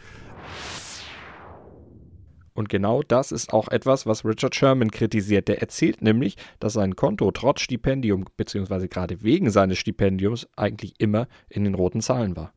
[2.56, 5.46] Und genau das ist auch etwas, was Richard Sherman kritisiert.
[5.46, 11.28] Der erzählt nämlich, dass sein Konto trotz Stipendium beziehungsweise gerade wegen seines Stipendiums eigentlich immer
[11.48, 12.52] in den roten Zahlen war.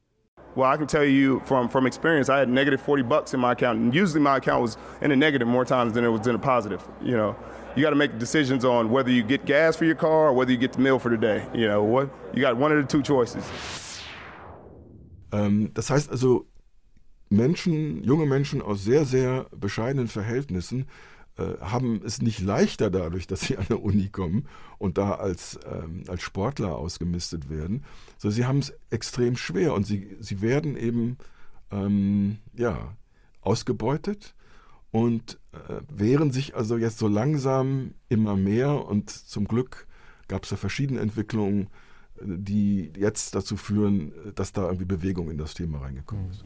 [0.55, 3.51] Well, I can tell you from, from experience, I had negative 40 bucks in my
[3.51, 3.79] account.
[3.79, 6.39] And usually my account was in a negative more times than it was in a
[6.39, 6.81] positive.
[7.01, 7.35] You know,
[7.75, 10.51] you got to make decisions on whether you get gas for your car or whether
[10.51, 11.45] you get the meal for the day.
[11.53, 13.43] You know, what you got one of the two choices.
[15.31, 16.47] Ähm, das heißt also,
[17.29, 20.87] Menschen, junge Menschen aus sehr, sehr bescheidenen Verhältnissen
[21.37, 25.59] äh, haben es nicht leichter dadurch, dass sie an der Uni kommen und da als,
[25.71, 27.85] ähm, als Sportler ausgemistet werden.
[28.17, 31.17] So, sie haben es extrem schwer und sie, sie werden eben
[31.71, 32.95] ähm, ja,
[33.41, 34.35] ausgebeutet
[34.91, 39.87] und äh, wehren sich also jetzt so langsam immer mehr und zum Glück
[40.27, 41.69] gab es ja verschiedene Entwicklungen,
[42.21, 46.43] die jetzt dazu führen, dass da irgendwie Bewegung in das Thema reingekommen ist.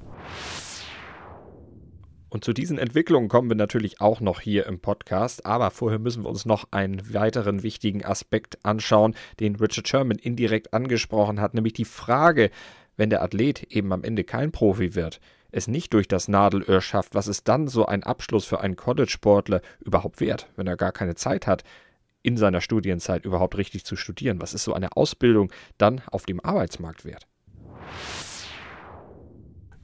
[2.33, 6.23] Und zu diesen Entwicklungen kommen wir natürlich auch noch hier im Podcast, aber vorher müssen
[6.23, 11.73] wir uns noch einen weiteren wichtigen Aspekt anschauen, den Richard Sherman indirekt angesprochen hat, nämlich
[11.73, 12.49] die Frage,
[12.97, 15.19] wenn der Athlet eben am Ende kein Profi wird,
[15.51, 19.61] es nicht durch das Nadelöhr schafft, was ist dann so ein Abschluss für einen College-Sportler
[19.85, 21.63] überhaupt wert, wenn er gar keine Zeit hat,
[22.23, 24.41] in seiner Studienzeit überhaupt richtig zu studieren?
[24.41, 27.27] Was ist so eine Ausbildung dann auf dem Arbeitsmarkt wert?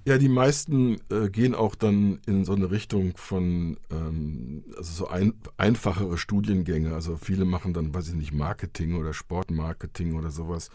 [0.05, 5.07] Ja, die meisten äh, gehen auch dann in so eine Richtung von, ähm, also so
[5.07, 6.93] ein, einfachere Studiengänge.
[6.95, 10.69] Also viele machen dann, weiß ich nicht, Marketing oder Sportmarketing oder sowas.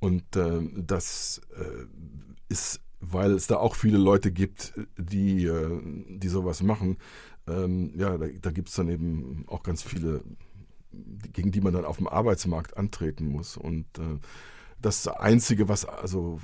[0.00, 1.86] Und äh, das äh,
[2.48, 6.96] ist, weil es da auch viele Leute gibt, die, äh, die sowas machen.
[7.46, 10.22] Ähm, ja, da, da gibt es dann eben auch ganz viele,
[11.32, 13.56] gegen die man dann auf dem Arbeitsmarkt antreten muss.
[13.56, 14.18] Und äh,
[14.80, 16.40] das Einzige, was also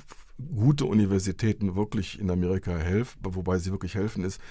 [0.55, 4.41] gute Universitäten wirklich in Amerika helfen, wobei sie wirklich helfen, ist,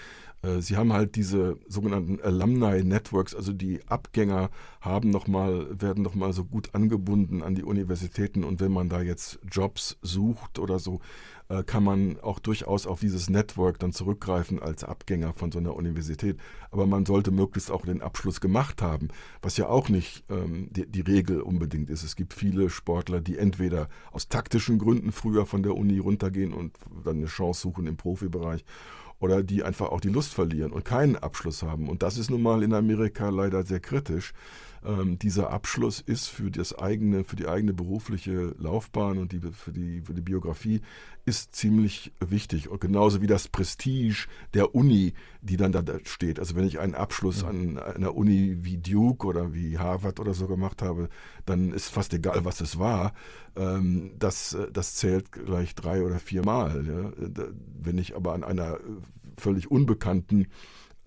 [0.61, 6.33] sie haben halt diese sogenannten Alumni Networks, also die Abgänger haben noch mal, werden nochmal
[6.33, 11.01] so gut angebunden an die Universitäten und wenn man da jetzt Jobs sucht oder so,
[11.51, 15.75] äh, kann man auch durchaus auf dieses Network dann zurückgreifen als Abgänger von so einer
[15.75, 16.39] Universität.
[16.71, 19.09] Aber man sollte möglichst auch den Abschluss gemacht haben,
[19.43, 22.05] was ja auch nicht ähm, die, die, Regel unbedingt ist.
[22.05, 26.79] Es gibt viele Sportler, die entweder aus taktischen Gründen früher von der Uni runtergehen und
[27.05, 28.65] dann eine Chance suchen im Profibereich
[29.21, 31.89] oder die einfach auch die Lust verlieren und keinen Abschluss haben.
[31.89, 34.33] Und das ist nun mal in Amerika leider sehr kritisch
[34.85, 39.73] ähm, dieser Abschluss ist für das eigene, für die eigene berufliche Laufbahn und die, für,
[39.73, 40.81] die, für die Biografie
[41.27, 42.69] ist ziemlich wichtig.
[42.69, 45.13] Und genauso wie das Prestige der Uni,
[45.43, 46.39] die dann da steht.
[46.39, 50.47] Also wenn ich einen Abschluss an einer Uni wie Duke oder wie Harvard oder so
[50.47, 51.09] gemacht habe,
[51.45, 53.13] dann ist fast egal, was es war.
[53.57, 56.87] Ähm, das, das zählt gleich drei oder viermal.
[56.87, 57.13] Ja?
[57.83, 58.79] Wenn ich aber an einer
[59.37, 60.47] völlig unbekannten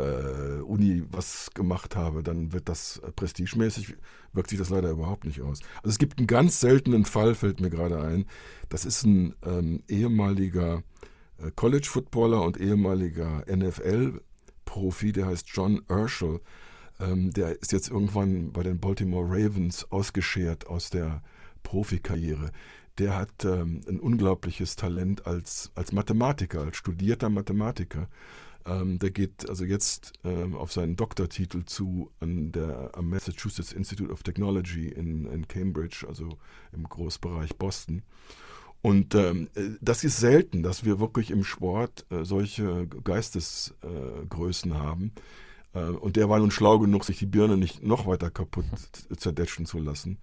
[0.03, 3.95] äh, Uni was gemacht habe, dann wird das äh, prestigemäßig,
[4.33, 5.59] wirkt sich das leider überhaupt nicht aus.
[5.77, 8.25] Also es gibt einen ganz seltenen Fall, fällt mir gerade ein.
[8.69, 10.83] Das ist ein ähm, ehemaliger
[11.37, 16.41] äh, College-Footballer und ehemaliger NFL-Profi, der heißt John Urschel.
[16.99, 21.21] Ähm, der ist jetzt irgendwann bei den Baltimore Ravens ausgeschert aus der
[21.63, 22.51] Profikarriere
[22.97, 28.07] der hat ähm, ein unglaubliches Talent als, als Mathematiker, als studierter Mathematiker.
[28.65, 34.11] Ähm, der geht also jetzt ähm, auf seinen Doktortitel zu an der, am Massachusetts Institute
[34.11, 36.37] of Technology in, in Cambridge, also
[36.71, 38.03] im Großbereich Boston.
[38.81, 44.75] Und ähm, äh, das ist selten, dass wir wirklich im Sport äh, solche Geistesgrößen äh,
[44.75, 45.11] haben.
[45.73, 48.65] Äh, und der war nun schlau genug, sich die Birne nicht noch weiter kaputt
[49.15, 50.19] zerdetschen zu lassen.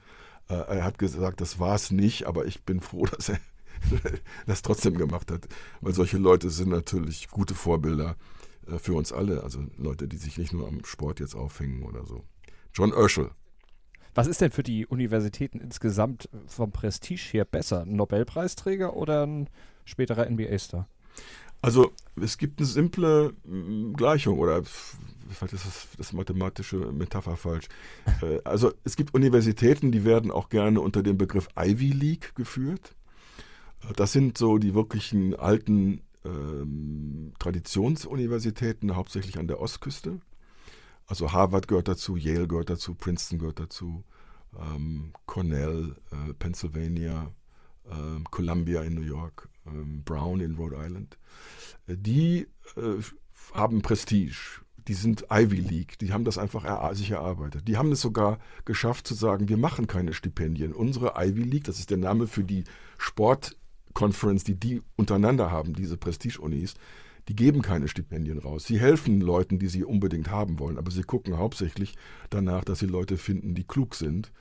[0.49, 3.39] Äh, er hat gesagt, das war es nicht, aber ich bin froh, dass er
[4.47, 5.49] das trotzdem gemacht hat.
[5.81, 8.17] Weil solche Leute sind natürlich gute Vorbilder
[8.67, 9.43] äh, für uns alle.
[9.43, 12.25] Also Leute, die sich nicht nur am Sport jetzt aufhängen oder so.
[12.75, 13.31] John Urschel.
[14.15, 17.83] Was ist denn für die Universitäten insgesamt vom Prestige her besser?
[17.83, 19.49] Ein Nobelpreisträger oder ein
[19.85, 20.89] späterer NBA-Star?
[21.63, 24.63] Also es gibt eine simple mm, Gleichung oder
[25.29, 27.69] vielleicht ist das, das mathematische Metapher falsch.
[28.23, 32.97] Äh, also es gibt Universitäten, die werden auch gerne unter dem Begriff Ivy League geführt.
[33.97, 40.21] Das sind so die wirklichen alten ähm, Traditionsuniversitäten, hauptsächlich an der Ostküste.
[41.07, 44.05] Also Harvard gehört dazu, Yale gehört dazu, Princeton gehört dazu,
[44.59, 47.33] ähm, Cornell, äh, Pennsylvania,
[47.85, 49.71] äh, Columbia in New York, äh,
[50.05, 51.19] Brown in Rhode Island.
[51.87, 53.03] Äh, die äh,
[53.55, 54.61] haben Prestige.
[54.89, 57.69] Die sind Ivy League, die haben das einfach er sich erarbeitet.
[57.69, 60.73] Die haben es sogar geschafft zu sagen, wir machen keine Stipendien.
[60.73, 62.65] Unsere Ivy League, das ist der Name für die
[62.99, 63.57] Sport-
[63.95, 66.75] Conference, die die untereinander haben, diese Prestige-Unis,
[67.29, 68.65] die geben keine Stipendien raus.
[68.65, 71.95] Sie helfen Leuten, die sie unbedingt haben wollen, aber sie gucken hauptsächlich
[72.31, 74.33] danach, dass sie Leute finden, die klug sind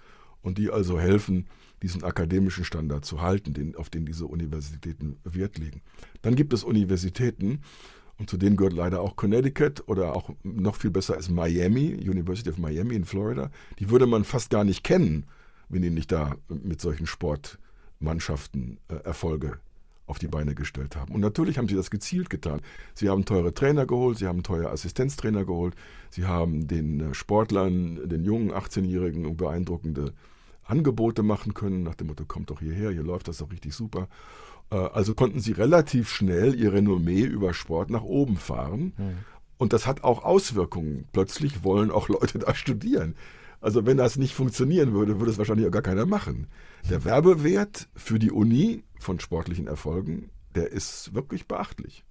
[0.41, 1.47] und die also helfen,
[1.83, 5.81] diesen akademischen Standard zu halten, den, auf den diese Universitäten Wert legen.
[6.21, 7.61] Dann gibt es Universitäten,
[8.17, 12.49] und zu denen gehört leider auch Connecticut oder auch noch viel besser ist Miami, University
[12.49, 13.49] of Miami in Florida.
[13.79, 15.25] Die würde man fast gar nicht kennen,
[15.69, 17.07] wenn die nicht da mit solchen
[17.99, 19.59] Sportmannschaften äh, Erfolge
[20.07, 21.13] auf die Beine gestellt haben.
[21.13, 22.61] Und natürlich haben sie das gezielt getan.
[22.95, 25.75] Sie haben teure Trainer geholt, sie haben teure Assistenztrainer geholt,
[26.09, 30.13] sie haben den äh, Sportlern, den jungen 18-Jährigen beeindruckende
[30.63, 34.07] Angebote machen können, nach dem Motto, kommt doch hierher, hier läuft das doch richtig super.
[34.71, 38.93] Äh, also konnten sie relativ schnell ihr Renommee über Sport nach oben fahren.
[38.97, 39.17] Mhm.
[39.57, 41.05] Und das hat auch Auswirkungen.
[41.11, 43.15] Plötzlich wollen auch Leute da studieren.
[43.62, 46.47] Also wenn das nicht funktionieren würde, würde es wahrscheinlich auch gar keiner machen.
[46.89, 52.05] Der Werbewert für die Uni von sportlichen Erfolgen, der ist wirklich beachtlich.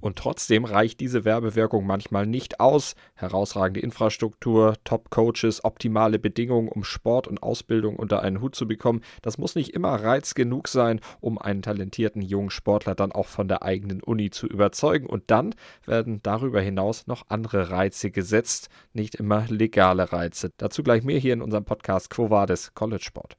[0.00, 2.94] Und trotzdem reicht diese Werbewirkung manchmal nicht aus.
[3.14, 9.38] Herausragende Infrastruktur, Top-Coaches, optimale Bedingungen, um Sport und Ausbildung unter einen Hut zu bekommen, das
[9.38, 13.62] muss nicht immer Reiz genug sein, um einen talentierten jungen Sportler dann auch von der
[13.62, 15.06] eigenen Uni zu überzeugen.
[15.06, 15.54] Und dann
[15.86, 20.50] werden darüber hinaus noch andere Reize gesetzt, nicht immer legale Reize.
[20.56, 23.36] Dazu gleich mehr hier in unserem Podcast Quo Vadis College Sport.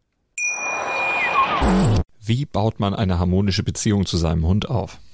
[2.23, 4.99] Wie baut man eine harmonische Beziehung zu seinem Hund auf?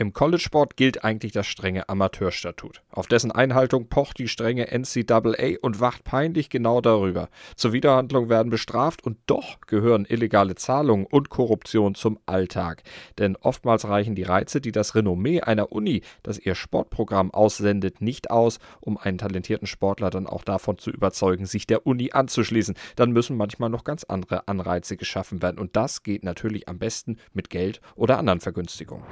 [0.00, 2.80] Im College-Sport gilt eigentlich das strenge Amateurstatut.
[2.88, 7.28] Auf dessen Einhaltung pocht die strenge NCAA und wacht peinlich genau darüber.
[7.54, 12.82] Zur Widerhandlung werden bestraft und doch gehören illegale Zahlungen und Korruption zum Alltag.
[13.18, 18.30] Denn oftmals reichen die Reize, die das Renommee einer Uni, das ihr Sportprogramm aussendet, nicht
[18.30, 22.74] aus, um einen talentierten Sportler dann auch davon zu überzeugen, sich der Uni anzuschließen.
[22.96, 25.58] Dann müssen manchmal noch ganz andere Anreize geschaffen werden.
[25.58, 29.04] Und das geht natürlich am besten mit Geld oder anderen Vergünstigungen.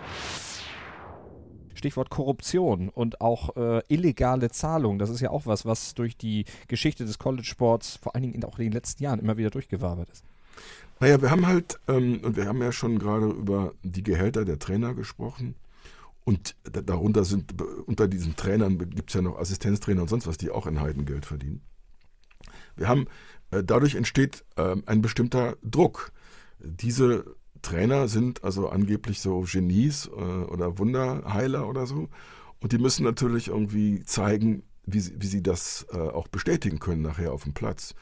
[1.79, 4.99] Stichwort Korruption und auch äh, illegale Zahlungen.
[4.99, 8.45] Das ist ja auch was, was durch die Geschichte des College-Sports vor allen Dingen in,
[8.45, 10.25] auch in den letzten Jahren immer wieder durchgewabert ist.
[11.01, 14.59] Naja, wir haben halt, ähm, und wir haben ja schon gerade über die Gehälter der
[14.59, 15.55] Trainer gesprochen.
[16.25, 17.55] Und darunter sind,
[17.87, 21.25] unter diesen Trainern gibt es ja noch Assistenztrainer und sonst was, die auch ein Heidengeld
[21.25, 21.63] verdienen.
[22.77, 23.07] Wir haben,
[23.51, 26.13] äh, dadurch entsteht äh, ein bestimmter Druck.
[26.59, 32.09] Diese Trainer sind also angeblich so Genies äh, oder Wunderheiler oder so.
[32.61, 37.03] Und die müssen natürlich irgendwie zeigen, wie sie, wie sie das äh, auch bestätigen können
[37.03, 37.95] nachher auf dem Platz.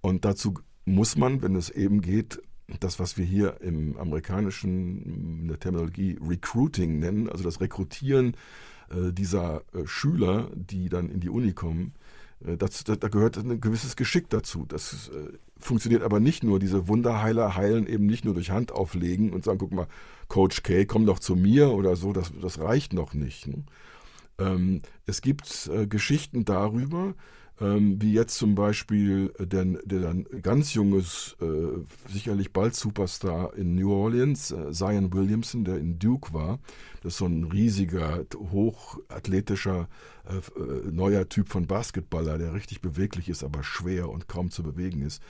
[0.00, 0.54] Und dazu
[0.84, 2.40] muss man, wenn es eben geht,
[2.80, 8.36] das, was wir hier im amerikanischen, in der Terminologie Recruiting nennen, also das Rekrutieren
[8.90, 11.94] äh, dieser Schüler, die dann in die Uni kommen,
[12.40, 14.64] das, da, da, gehört ein gewisses Geschick dazu.
[14.66, 16.58] Das äh, funktioniert aber nicht nur.
[16.58, 19.88] Diese Wunderheiler heilen eben nicht nur durch Hand auflegen und sagen, guck mal,
[20.28, 23.48] Coach K, komm doch zu mir oder so, das, das reicht noch nicht.
[23.48, 23.64] Ne?
[24.38, 27.14] Ähm, es gibt äh, Geschichten darüber,
[27.60, 33.92] ähm, wie jetzt zum Beispiel der, der ganz junges, äh, sicherlich bald Superstar in New
[33.92, 36.58] Orleans, äh, Zion Williamson, der in Duke war.
[37.02, 39.88] Das ist so ein riesiger, hochathletischer
[40.28, 44.62] äh, äh, neuer Typ von Basketballer, der richtig beweglich ist, aber schwer und kaum zu
[44.62, 45.22] bewegen ist.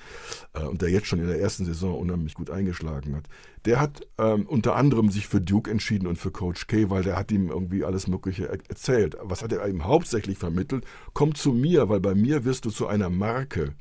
[0.54, 3.28] Äh, und der jetzt schon in der ersten Saison unheimlich gut eingeschlagen hat.
[3.68, 7.16] Der hat ähm, unter anderem sich für Duke entschieden und für Coach K, weil der
[7.16, 9.18] hat ihm irgendwie alles Mögliche erzählt.
[9.20, 10.86] Was hat er ihm hauptsächlich vermittelt?
[11.12, 13.74] Komm zu mir, weil bei mir wirst du zu einer Marke.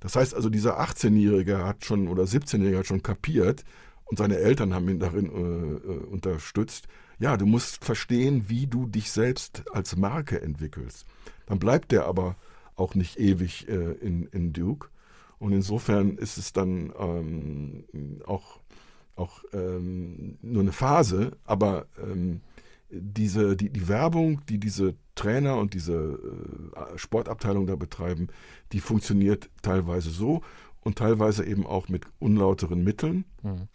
[0.00, 3.62] Das heißt also, dieser 18-Jährige hat schon oder 17-Jährige hat schon kapiert
[4.06, 6.88] und seine Eltern haben ihn darin äh, äh, unterstützt.
[7.20, 11.06] Ja, du musst verstehen, wie du dich selbst als Marke entwickelst.
[11.46, 12.34] Dann bleibt der aber
[12.74, 14.88] auch nicht ewig äh, in, in Duke.
[15.38, 17.84] Und insofern ist es dann ähm,
[18.26, 18.60] auch,
[19.16, 22.42] auch ähm, nur eine Phase, aber ähm,
[22.90, 26.18] diese, die, die Werbung, die diese Trainer und diese
[26.74, 28.28] äh, Sportabteilung da betreiben,
[28.72, 30.42] die funktioniert teilweise so
[30.82, 33.24] und teilweise eben auch mit unlauteren Mitteln.
[33.42, 33.68] Mhm.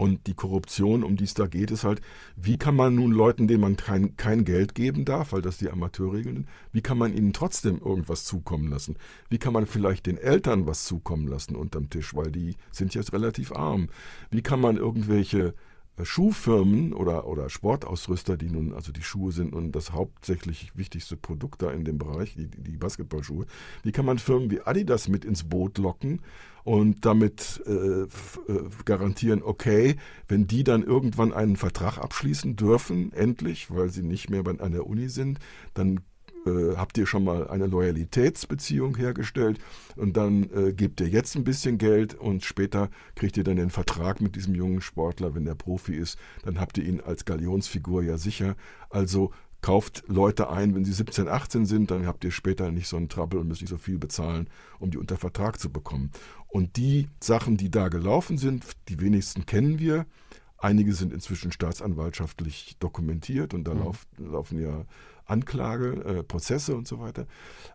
[0.00, 2.00] Und die Korruption, um die es da geht, ist halt,
[2.34, 5.68] wie kann man nun Leuten, denen man kein, kein Geld geben darf, weil das die
[5.68, 8.96] Amateurregeln sind, wie kann man ihnen trotzdem irgendwas zukommen lassen?
[9.28, 13.12] Wie kann man vielleicht den Eltern was zukommen lassen unterm Tisch, weil die sind jetzt
[13.12, 13.90] relativ arm?
[14.30, 15.52] Wie kann man irgendwelche
[16.04, 21.62] Schuhfirmen oder, oder Sportausrüster, die nun, also die Schuhe sind nun das hauptsächlich wichtigste Produkt
[21.62, 23.46] da in dem Bereich, die, die Basketballschuhe,
[23.82, 26.20] wie kann man Firmen wie Adidas mit ins Boot locken
[26.64, 28.06] und damit äh, äh,
[28.84, 29.96] garantieren, okay,
[30.28, 34.86] wenn die dann irgendwann einen Vertrag abschließen dürfen, endlich, weil sie nicht mehr an der
[34.86, 35.38] Uni sind,
[35.74, 36.00] dann
[36.46, 39.58] äh, habt ihr schon mal eine Loyalitätsbeziehung hergestellt
[39.96, 43.70] und dann äh, gebt ihr jetzt ein bisschen Geld und später kriegt ihr dann den
[43.70, 48.02] Vertrag mit diesem jungen Sportler, wenn der Profi ist, dann habt ihr ihn als Galionsfigur
[48.02, 48.56] ja sicher.
[48.88, 52.96] Also kauft Leute ein, wenn sie 17, 18 sind, dann habt ihr später nicht so
[52.96, 56.10] einen Trouble und müsst nicht so viel bezahlen, um die unter Vertrag zu bekommen.
[56.48, 60.06] Und die Sachen, die da gelaufen sind, die wenigsten kennen wir.
[60.58, 63.80] Einige sind inzwischen staatsanwaltschaftlich dokumentiert und da mhm.
[63.80, 64.84] lauf, laufen ja
[65.30, 67.26] Anklage, äh, Prozesse und so weiter.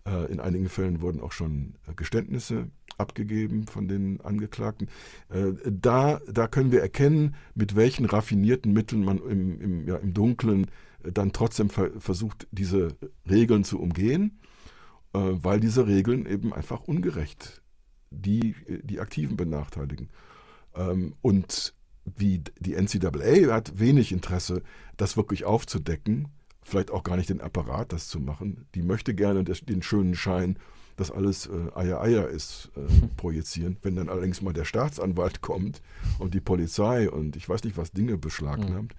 [0.05, 4.87] Äh, in einigen Fällen wurden auch schon äh, Geständnisse abgegeben von den Angeklagten.
[5.29, 10.13] Äh, da, da können wir erkennen, mit welchen raffinierten Mitteln man im, im, ja, im
[10.13, 10.67] Dunkeln
[11.03, 12.95] äh, dann trotzdem ver versucht, diese
[13.29, 14.39] Regeln zu umgehen,
[15.13, 17.61] äh, weil diese Regeln eben einfach ungerecht
[18.11, 20.09] die, die Aktiven benachteiligen.
[20.75, 21.73] Ähm, und
[22.05, 24.61] wie die NCAA hat wenig Interesse,
[24.95, 26.29] das wirklich aufzudecken
[26.65, 28.65] vielleicht auch gar nicht den Apparat, das zu machen.
[28.75, 30.57] Die möchte gerne den schönen Schein,
[30.97, 33.77] dass alles äh, Eier Eier ist, äh, projizieren.
[33.81, 35.81] Wenn dann allerdings mal der Staatsanwalt kommt
[36.19, 38.95] und die Polizei und ich weiß nicht, was Dinge beschlagnahmt,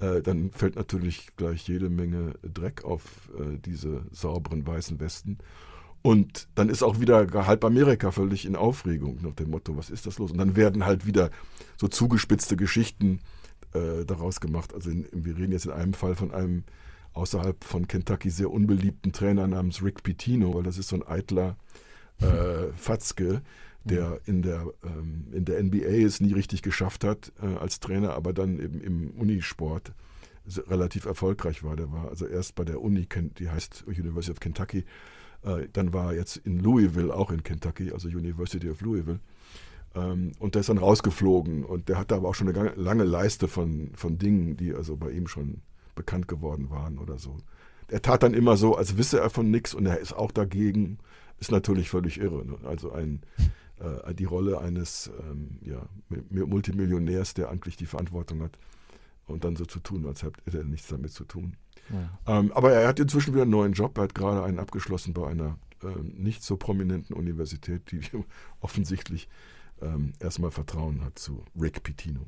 [0.00, 0.06] mhm.
[0.06, 5.38] äh, dann fällt natürlich gleich jede Menge Dreck auf äh, diese sauberen weißen Westen.
[6.02, 10.06] Und dann ist auch wieder halb Amerika völlig in Aufregung nach dem Motto, was ist
[10.06, 10.32] das los?
[10.32, 11.30] Und dann werden halt wieder
[11.76, 13.20] so zugespitzte Geschichten
[13.72, 14.74] äh, daraus gemacht.
[14.74, 16.64] Also in, wir reden jetzt in einem Fall von einem
[17.14, 21.56] außerhalb von Kentucky sehr unbeliebten Trainer namens Rick Pitino, weil das ist so ein eitler
[22.20, 23.42] äh, Fatzke,
[23.84, 24.18] der mhm.
[24.26, 28.32] in der, ähm, in der NBA es nie richtig geschafft hat äh, als Trainer, aber
[28.32, 29.92] dann eben im Unisport
[30.68, 31.76] relativ erfolgreich war.
[31.76, 33.06] Der war also erst bei der Uni,
[33.38, 34.84] die heißt University of Kentucky,
[35.44, 39.20] äh, dann war er jetzt in Louisville, auch in Kentucky, also University of Louisville.
[39.94, 43.48] Ähm, und der ist dann rausgeflogen und der hatte aber auch schon eine lange Leiste
[43.48, 45.62] von, von Dingen, die also bei ihm schon
[45.94, 47.38] bekannt geworden waren oder so.
[47.88, 50.98] Er tat dann immer so, als wisse er von nichts und er ist auch dagegen.
[51.38, 52.46] Ist natürlich völlig irre.
[52.46, 52.56] Ne?
[52.64, 53.22] Also ein,
[53.80, 55.84] äh, die Rolle eines ähm, ja,
[56.30, 58.58] Multimillionärs, der eigentlich die Verantwortung hat
[59.26, 61.56] und dann so zu tun, als hätte er nichts damit zu tun.
[61.90, 62.38] Ja.
[62.38, 63.98] Ähm, aber er hat inzwischen wieder einen neuen Job.
[63.98, 68.00] Er hat gerade einen abgeschlossen bei einer äh, nicht so prominenten Universität, die
[68.60, 69.28] offensichtlich
[69.80, 72.26] ähm, erstmal Vertrauen hat zu Rick Pitino.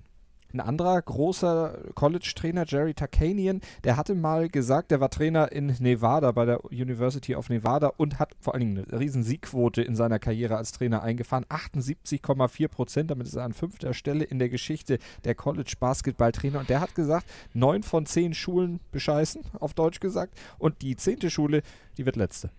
[0.54, 6.30] Ein anderer großer College-Trainer, Jerry Takanian, der hatte mal gesagt, der war Trainer in Nevada
[6.30, 10.20] bei der University of Nevada und hat vor allen Dingen eine riesen Siegquote in seiner
[10.20, 11.44] Karriere als Trainer eingefahren.
[11.46, 16.60] 78,4 Prozent, damit ist er an fünfter Stelle in der Geschichte der College-Basketball-Trainer.
[16.60, 20.38] Und der hat gesagt, neun von zehn Schulen bescheißen, auf Deutsch gesagt.
[20.58, 21.62] Und die zehnte Schule,
[21.98, 22.50] die wird letzte.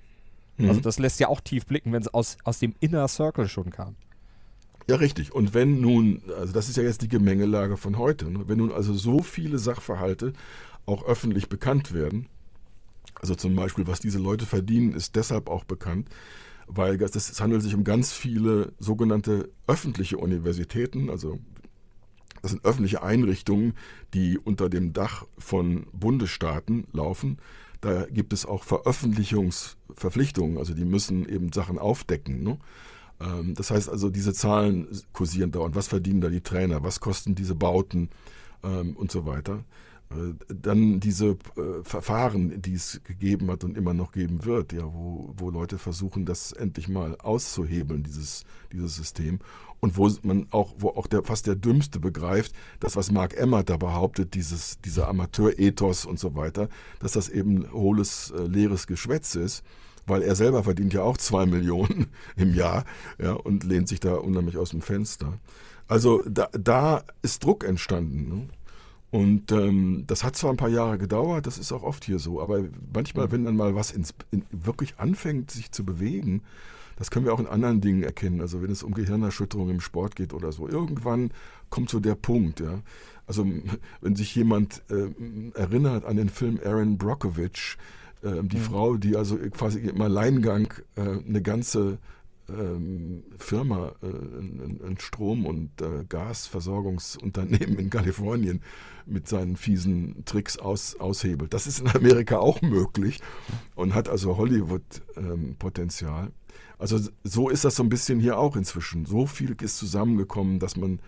[0.57, 0.67] Mhm.
[0.67, 3.69] Also das lässt ja auch tief blicken, wenn es aus, aus dem Inner Circle schon
[3.69, 3.95] kam.
[4.87, 5.33] Ja, richtig.
[5.33, 8.43] Und wenn nun, also das ist ja jetzt die Gemengelage von heute, ne?
[8.47, 10.33] wenn nun also so viele Sachverhalte
[10.85, 12.27] auch öffentlich bekannt werden,
[13.19, 16.09] also zum Beispiel, was diese Leute verdienen, ist deshalb auch bekannt,
[16.67, 21.39] weil es, handelt sich um ganz viele sogenannte öffentliche Universitäten, also
[22.41, 23.73] das sind öffentliche Einrichtungen,
[24.13, 27.39] die unter dem Dach von Bundesstaaten laufen.
[27.81, 32.43] Da gibt es auch Veröffentlichungsverpflichtungen, also die müssen eben Sachen aufdecken.
[32.43, 32.59] Ne?
[33.19, 36.99] Ähm, das heißt also, diese Zahlen kursieren da und was verdienen da die Trainer, was
[36.99, 38.09] kosten diese Bauten
[38.63, 39.63] ähm, und so weiter.
[40.11, 44.83] Äh, dann diese äh, Verfahren, die es gegeben hat und immer noch geben wird, ja,
[44.83, 49.39] wo, wo Leute versuchen, das endlich mal auszuhebeln, dieses, dieses System.
[49.79, 53.69] Und wo man auch, wo auch der, fast der Dümmste begreift, das, was Mark Emmert
[53.69, 59.35] da behauptet, dieses, dieser Amateurethos und so weiter, dass das eben hohles, äh, leeres Geschwätz
[59.35, 59.63] ist
[60.07, 62.85] weil er selber verdient ja auch zwei Millionen im Jahr
[63.17, 65.39] ja, und lehnt sich da unheimlich aus dem Fenster.
[65.87, 68.29] Also da, da ist Druck entstanden.
[68.29, 68.47] Ne?
[69.11, 72.41] Und ähm, das hat zwar ein paar Jahre gedauert, das ist auch oft hier so,
[72.41, 76.41] aber manchmal, wenn dann mal was ins, in, wirklich anfängt, sich zu bewegen,
[76.97, 78.41] das können wir auch in anderen Dingen erkennen.
[78.41, 81.31] Also wenn es um Gehirnerschütterung im Sport geht oder so, irgendwann
[81.69, 82.81] kommt so der Punkt, ja.
[83.27, 83.45] Also
[84.01, 85.09] wenn sich jemand äh,
[85.57, 87.77] erinnert an den Film Aaron Brockovich,
[88.25, 88.61] äh, die mhm.
[88.61, 91.99] Frau, die also quasi im Alleingang äh, eine ganze
[92.49, 98.61] ähm, Firma, äh, ein, ein, Strom- und äh, Gasversorgungsunternehmen in Kalifornien
[99.05, 101.53] mit seinen fiesen Tricks aus, aushebelt.
[101.53, 103.19] Das ist in Amerika auch möglich
[103.75, 106.25] und hat also Hollywood-Potenzial.
[106.25, 106.31] Ähm,
[106.77, 109.05] also so ist das so ein bisschen hier auch inzwischen.
[109.05, 110.99] So viel ist zusammengekommen, dass man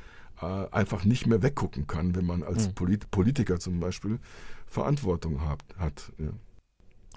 [0.42, 2.76] äh, einfach nicht mehr weggucken kann, wenn man als mhm.
[2.76, 4.20] Polit Politiker zum Beispiel
[4.66, 5.64] Verantwortung hat.
[5.78, 6.30] hat ja.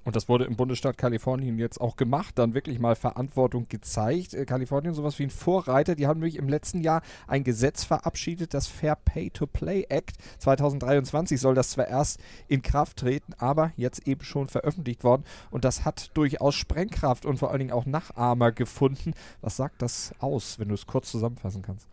[0.04, 4.34] Und das wurde im Bundesstaat Kalifornien jetzt auch gemacht, dann wirklich mal Verantwortung gezeigt.
[4.34, 8.54] Äh, Kalifornien, sowas wie ein Vorreiter, die haben nämlich im letzten Jahr ein Gesetz verabschiedet,
[8.54, 10.16] das Fair Pay to Play Act.
[10.38, 15.24] 2023 soll das zwar erst in Kraft treten, aber jetzt eben schon veröffentlicht worden.
[15.50, 19.14] Und das hat durchaus Sprengkraft und vor allen Dingen auch Nachahmer gefunden.
[19.40, 21.86] Was sagt das aus, wenn du es kurz zusammenfassen kannst?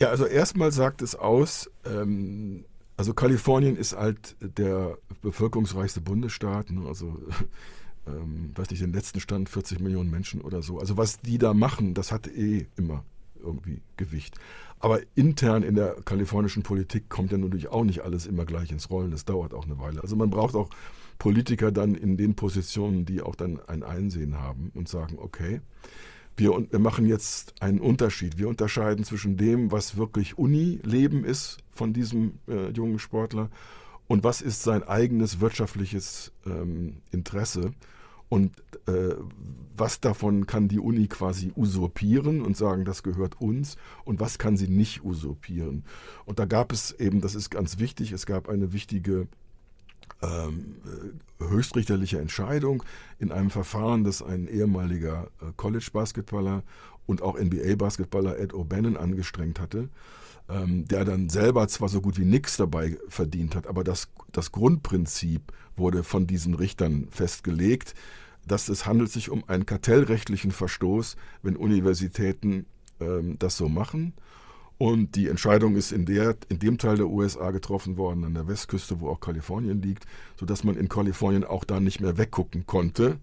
[0.00, 2.64] Ja, also erstmal sagt es aus, ähm,
[2.98, 6.86] also Kalifornien ist halt der bevölkerungsreichste Bundesstaat, ne?
[6.86, 7.16] also
[8.08, 10.80] ähm, weiß nicht, den letzten Stand 40 Millionen Menschen oder so.
[10.80, 13.04] Also was die da machen, das hat eh immer
[13.40, 14.36] irgendwie Gewicht.
[14.80, 18.90] Aber intern in der kalifornischen Politik kommt ja natürlich auch nicht alles immer gleich ins
[18.90, 19.12] Rollen.
[19.12, 20.02] Das dauert auch eine Weile.
[20.02, 20.68] Also man braucht auch
[21.20, 25.60] Politiker dann in den Positionen, die auch dann ein Einsehen haben und sagen, okay,
[26.38, 28.38] wir, wir machen jetzt einen Unterschied.
[28.38, 33.50] Wir unterscheiden zwischen dem, was wirklich Uni-Leben ist von diesem äh, jungen Sportler
[34.06, 37.72] und was ist sein eigenes wirtschaftliches ähm, Interesse.
[38.30, 39.14] Und äh,
[39.74, 44.56] was davon kann die Uni quasi usurpieren und sagen, das gehört uns und was kann
[44.58, 45.84] sie nicht usurpieren.
[46.26, 49.28] Und da gab es eben, das ist ganz wichtig, es gab eine wichtige
[51.40, 52.82] höchstrichterliche Entscheidung
[53.18, 56.62] in einem Verfahren, das ein ehemaliger äh, College-Basketballer
[57.06, 59.88] und auch NBA-Basketballer Ed O'Bannon angestrengt hatte,
[60.48, 64.52] ähm, der dann selber zwar so gut wie nichts dabei verdient hat, aber das, das
[64.52, 67.94] Grundprinzip wurde von diesen Richtern festgelegt,
[68.46, 72.66] dass es handelt sich um einen kartellrechtlichen Verstoß, wenn Universitäten
[73.00, 74.14] ähm, das so machen
[74.78, 78.46] und die Entscheidung ist in, der, in dem Teil der USA getroffen worden, an der
[78.46, 80.06] Westküste, wo auch Kalifornien liegt,
[80.38, 83.18] sodass man in Kalifornien auch da nicht mehr weggucken konnte.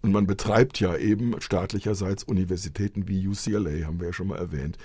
[0.00, 4.78] Und man betreibt ja eben staatlicherseits Universitäten wie UCLA, haben wir ja schon mal erwähnt,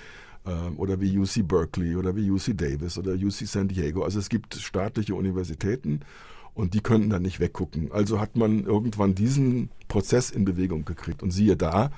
[0.46, 4.04] ähm, oder wie UC Berkeley oder wie UC Davis oder UC San Diego.
[4.04, 6.02] Also es gibt staatliche Universitäten
[6.54, 7.92] und die könnten dann nicht weggucken.
[7.94, 11.24] Also hat man irgendwann diesen Prozess in Bewegung gekriegt.
[11.24, 11.92] Und siehe da,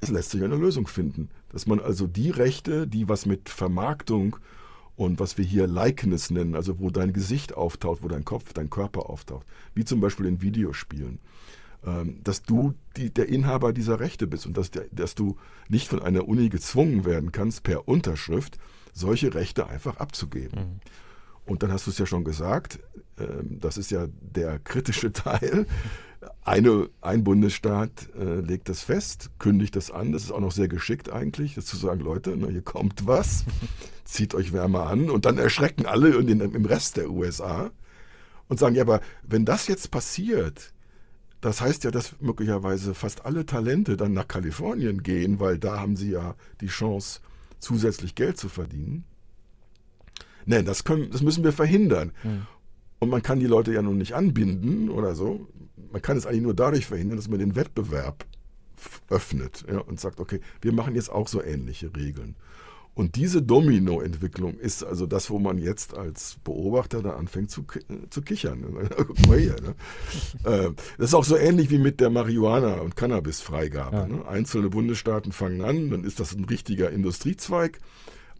[0.00, 1.28] es lässt sich eine Lösung finden.
[1.52, 4.36] Dass man also die Rechte, die was mit Vermarktung
[4.96, 8.70] und was wir hier Likeness nennen, also wo dein Gesicht auftaucht, wo dein Kopf, dein
[8.70, 11.18] Körper auftaucht, wie zum Beispiel in Videospielen,
[11.84, 15.36] ähm, dass du die, der Inhaber dieser Rechte bist und dass, dass du
[15.68, 18.58] nicht von einer Uni gezwungen werden kannst, per Unterschrift
[18.92, 20.58] solche Rechte einfach abzugeben.
[20.58, 20.80] Mhm.
[21.44, 22.78] Und dann hast du es ja schon gesagt,
[23.18, 25.66] ähm, das ist ja der kritische Teil.
[26.44, 30.10] Eine, ein Bundesstaat äh, legt das fest, kündigt das an.
[30.12, 33.44] Das ist auch noch sehr geschickt eigentlich, das zu sagen, Leute, na, hier kommt was,
[34.04, 35.08] zieht euch wärmer an.
[35.08, 37.70] Und dann erschrecken alle in den, im Rest der USA
[38.48, 40.72] und sagen, ja, aber wenn das jetzt passiert,
[41.40, 45.96] das heißt ja, dass möglicherweise fast alle Talente dann nach Kalifornien gehen, weil da haben
[45.96, 47.20] sie ja die Chance,
[47.60, 49.04] zusätzlich Geld zu verdienen.
[50.44, 52.12] Nein, das, können, das müssen wir verhindern.
[52.24, 52.46] Mhm.
[52.98, 55.48] Und man kann die Leute ja nun nicht anbinden oder so.
[55.92, 58.24] Man kann es eigentlich nur dadurch verhindern, dass man den Wettbewerb
[59.08, 62.36] öffnet ja, und sagt, okay, wir machen jetzt auch so ähnliche Regeln.
[62.94, 67.64] Und diese Domino-Entwicklung ist also das, wo man jetzt als Beobachter da anfängt zu,
[68.10, 68.64] zu kichern.
[68.96, 69.56] Guck mal hier.
[69.60, 69.74] Ne?
[70.44, 73.96] Äh, das ist auch so ähnlich wie mit der Marihuana- und Cannabis-Freigabe.
[73.96, 74.06] Ja.
[74.06, 74.26] Ne?
[74.26, 77.78] Einzelne Bundesstaaten fangen an, dann ist das ein richtiger Industriezweig.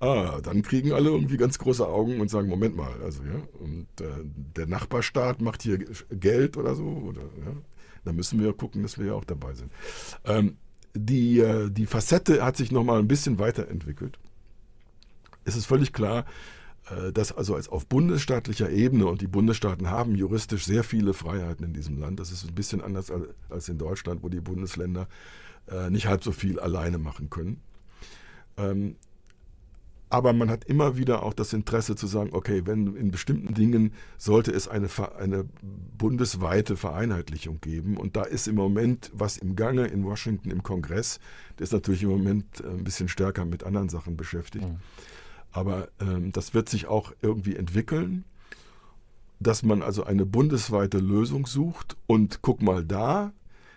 [0.03, 3.87] Ah, dann kriegen alle irgendwie ganz große Augen und sagen, Moment mal, also ja, und
[4.01, 4.25] äh,
[4.57, 5.79] der Nachbarstaat macht hier
[6.11, 7.55] Geld oder so, oder ja,
[8.05, 9.71] da müssen wir gucken, dass wir ja auch dabei sind.
[10.25, 10.57] Ähm,
[10.93, 14.19] die, äh, die Facette hat sich nochmal ein bisschen weiterentwickelt.
[15.45, 16.25] Es ist völlig klar,
[16.91, 21.65] äh, dass also als auf bundesstaatlicher Ebene und die Bundesstaaten haben juristisch sehr viele Freiheiten
[21.65, 22.19] in diesem Land.
[22.19, 23.13] Das ist ein bisschen anders
[23.51, 25.07] als in Deutschland, wo die Bundesländer
[25.71, 27.61] äh, nicht halb so viel alleine machen können.
[28.57, 28.97] Ähm,
[30.13, 33.95] aber man hat immer wieder auch das Interesse zu sagen, okay, wenn in bestimmten Dingen
[34.19, 34.89] sollte es eine,
[35.19, 35.47] eine
[35.97, 37.97] bundesweite Vereinheitlichung geben.
[37.97, 41.19] Und da ist im Moment was im Gange in Washington im Kongress.
[41.59, 44.69] Der ist natürlich im Moment äh, ein bisschen stärker mit anderen Sachen beschäftigt.
[44.69, 44.81] Mhm.
[45.51, 48.25] Aber ähm, das wird sich auch irgendwie entwickeln,
[49.41, 51.97] dass man also eine bundesweite Lösung sucht.
[52.07, 53.33] Und guck mal da,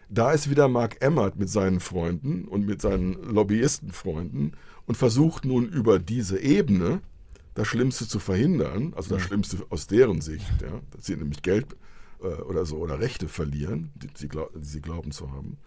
[0.10, 4.52] da ist wieder Mark Emmert mit seinen Freunden und mit seinen Lobbyistenfreunden
[4.86, 7.02] und versucht nun über diese Ebene
[7.54, 11.66] das Schlimmste zu verhindern, also das Schlimmste aus deren Sicht, ja, dass sie nämlich Geld
[12.22, 15.58] äh, oder so oder Rechte verlieren, die sie, glaub, die sie glauben zu haben.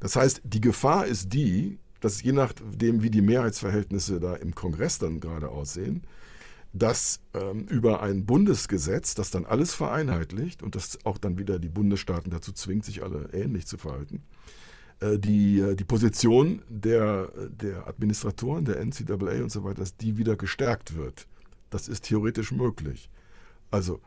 [0.00, 4.98] Das heißt, die Gefahr ist die, dass je nachdem, wie die Mehrheitsverhältnisse da im Kongress
[4.98, 6.02] dann gerade aussehen,
[6.72, 11.68] dass ähm, über ein Bundesgesetz, das dann alles vereinheitlicht und das auch dann wieder die
[11.68, 14.22] Bundesstaaten dazu zwingt, sich alle ähnlich zu verhalten,
[15.00, 20.36] die, äh, die Position der, der Administratoren, der NCAA und so weiter, dass die wieder
[20.36, 21.26] gestärkt wird.
[21.70, 23.10] Das ist theoretisch möglich.
[23.70, 24.00] Also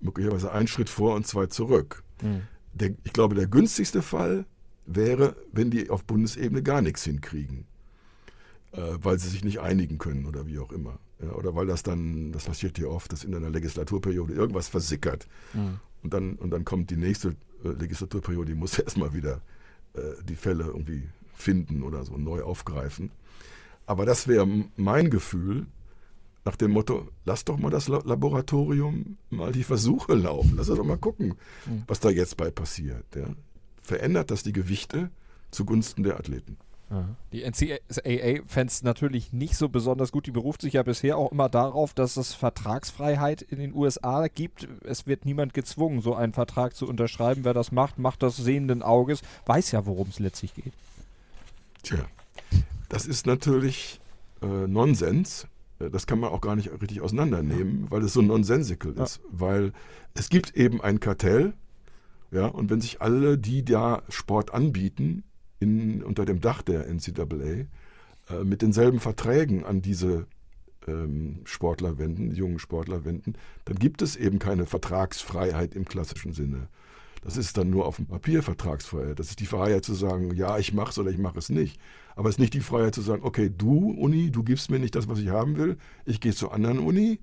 [0.00, 2.02] möglicherweise ein Schritt vor und zwei zurück.
[2.22, 2.42] Mhm.
[2.72, 4.46] Der, ich glaube, der günstigste Fall
[4.86, 7.66] wäre, wenn die auf Bundesebene gar nichts hinkriegen,
[8.72, 10.98] äh, weil sie sich nicht einigen können oder wie auch immer.
[11.20, 15.26] Ja, oder weil das dann, das passiert hier oft, dass in einer Legislaturperiode irgendwas versickert.
[15.52, 15.80] Mhm.
[16.02, 17.34] Und, dann, und dann kommt die nächste
[17.64, 19.42] äh, Legislaturperiode, die muss erstmal wieder
[19.94, 23.10] äh, die Fälle irgendwie finden oder so neu aufgreifen.
[23.86, 25.66] Aber das wäre mein Gefühl,
[26.44, 30.96] nach dem Motto, lass doch mal das Laboratorium mal die Versuche laufen, lass doch mal
[30.96, 31.34] gucken,
[31.66, 31.82] mhm.
[31.86, 33.04] was da jetzt bei passiert.
[33.14, 33.28] Ja.
[33.82, 35.10] Verändert das die Gewichte
[35.50, 36.56] zugunsten der Athleten?
[37.32, 40.26] Die NCAA fände es natürlich nicht so besonders gut.
[40.26, 44.66] Die beruft sich ja bisher auch immer darauf, dass es Vertragsfreiheit in den USA gibt.
[44.84, 47.44] Es wird niemand gezwungen, so einen Vertrag zu unterschreiben.
[47.44, 50.72] Wer das macht, macht das sehenden Auges, weiß ja, worum es letztlich geht.
[51.82, 52.06] Tja,
[52.88, 54.00] das ist natürlich
[54.40, 55.46] äh, Nonsens.
[55.78, 59.04] Äh, das kann man auch gar nicht richtig auseinandernehmen, weil es so nonsensical ja.
[59.04, 59.20] ist.
[59.30, 59.72] Weil
[60.14, 61.52] es gibt eben ein Kartell,
[62.30, 65.24] ja, und wenn sich alle, die da Sport anbieten,
[65.60, 67.66] in, unter dem Dach der NCAA
[68.30, 70.26] äh, mit denselben Verträgen an diese
[70.86, 73.34] ähm, Sportler wenden, jungen Sportler wenden,
[73.64, 76.68] dann gibt es eben keine Vertragsfreiheit im klassischen Sinne.
[77.22, 79.18] Das ist dann nur auf dem Papier Vertragsfreiheit.
[79.18, 81.80] Das ist die Freiheit zu sagen, ja, ich mache es oder ich mache es nicht.
[82.14, 84.94] Aber es ist nicht die Freiheit zu sagen, okay, du Uni, du gibst mir nicht
[84.94, 87.20] das, was ich haben will, ich gehe zur anderen Uni.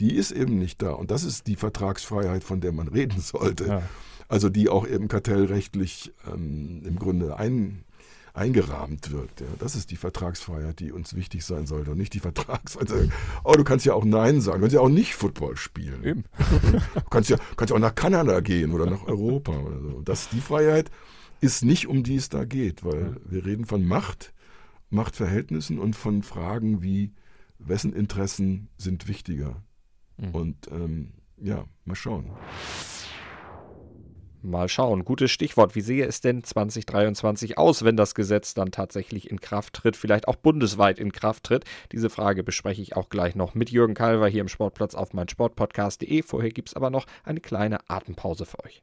[0.00, 0.92] Die ist eben nicht da.
[0.92, 3.66] Und das ist die Vertragsfreiheit, von der man reden sollte.
[3.66, 3.82] Ja
[4.28, 7.84] also die auch eben kartellrechtlich ähm, im Grunde ein,
[8.34, 9.40] eingerahmt wird.
[9.40, 9.46] Ja.
[9.58, 13.10] Das ist die Vertragsfreiheit, die uns wichtig sein sollte und nicht die Vertragsfreiheit.
[13.44, 16.04] Oh, du kannst ja auch Nein sagen, du kannst ja auch nicht Football spielen.
[16.04, 16.24] Eben.
[16.94, 20.02] Du kannst ja, kannst ja auch nach Kanada gehen oder nach Europa oder so.
[20.02, 20.90] Das, die Freiheit
[21.40, 24.32] ist nicht, um die es da geht, weil wir reden von Macht,
[24.90, 27.12] Machtverhältnissen und von Fragen wie,
[27.58, 29.62] wessen Interessen sind wichtiger.
[30.16, 30.30] Mhm.
[30.30, 32.30] Und ähm, ja, mal schauen.
[34.42, 35.04] Mal schauen.
[35.04, 35.74] Gutes Stichwort.
[35.74, 40.28] Wie sehe es denn 2023 aus, wenn das Gesetz dann tatsächlich in Kraft tritt, vielleicht
[40.28, 41.64] auch bundesweit in Kraft tritt?
[41.92, 46.22] Diese Frage bespreche ich auch gleich noch mit Jürgen Kalver hier im Sportplatz auf meinsportpodcast.de.
[46.22, 48.82] Vorher gibt es aber noch eine kleine Atempause für euch.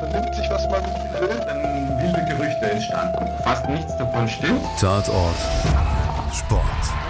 [0.00, 0.82] Man nimmt sich, was man
[1.20, 3.26] will, dann wilde Gerüchte entstanden.
[3.42, 4.62] Fast nichts davon stimmt.
[4.78, 5.36] Tatort.
[6.32, 7.09] Sport.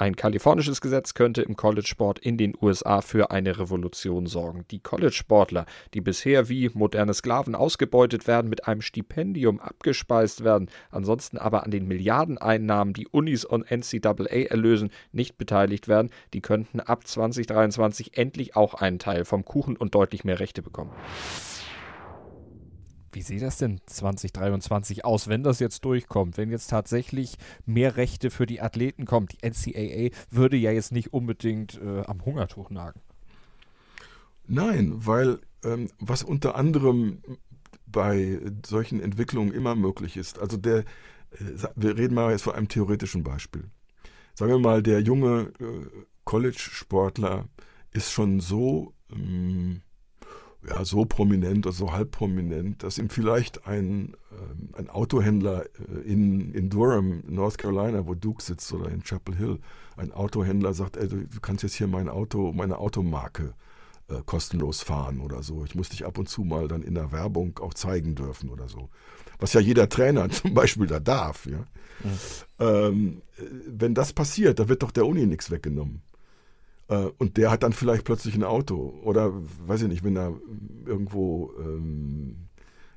[0.00, 4.64] Ein kalifornisches Gesetz könnte im College-Sport in den USA für eine Revolution sorgen.
[4.70, 11.36] Die College-Sportler, die bisher wie moderne Sklaven ausgebeutet werden, mit einem Stipendium abgespeist werden, ansonsten
[11.36, 17.06] aber an den Milliardeneinnahmen, die Unis und NCAA erlösen, nicht beteiligt werden, die könnten ab
[17.06, 20.92] 2023 endlich auch einen Teil vom Kuchen und deutlich mehr Rechte bekommen.
[23.12, 26.36] Wie sieht das denn 2023 aus, wenn das jetzt durchkommt?
[26.36, 27.36] Wenn jetzt tatsächlich
[27.66, 29.26] mehr Rechte für die Athleten kommen?
[29.26, 33.00] Die NCAA würde ja jetzt nicht unbedingt äh, am Hungertuch nagen.
[34.46, 37.22] Nein, weil ähm, was unter anderem
[37.86, 40.84] bei solchen Entwicklungen immer möglich ist, also der, äh,
[41.76, 43.64] wir reden mal jetzt von einem theoretischen Beispiel.
[44.34, 45.86] Sagen wir mal, der junge äh,
[46.24, 47.48] College-Sportler
[47.92, 49.82] ist schon so ähm,
[50.68, 56.00] ja, so prominent oder so halb prominent, dass ihm vielleicht ein, äh, ein Autohändler äh,
[56.04, 59.58] in, in Durham, North Carolina, wo Duke sitzt, oder in Chapel Hill,
[59.96, 63.54] ein Autohändler sagt, ey, du, kannst jetzt hier mein Auto, meine Automarke
[64.08, 65.64] äh, kostenlos fahren oder so.
[65.64, 68.68] Ich muss dich ab und zu mal dann in der Werbung auch zeigen dürfen oder
[68.68, 68.90] so.
[69.38, 71.46] Was ja jeder Trainer zum Beispiel da darf.
[71.46, 71.58] Ja?
[71.58, 72.18] Mhm.
[72.58, 76.02] Ähm, äh, wenn das passiert, da wird doch der Uni nichts weggenommen.
[76.90, 79.00] Äh, und der hat dann vielleicht plötzlich ein Auto.
[79.02, 79.32] Oder
[79.66, 80.34] weiß ich nicht, wenn er
[80.84, 82.48] irgendwo ähm,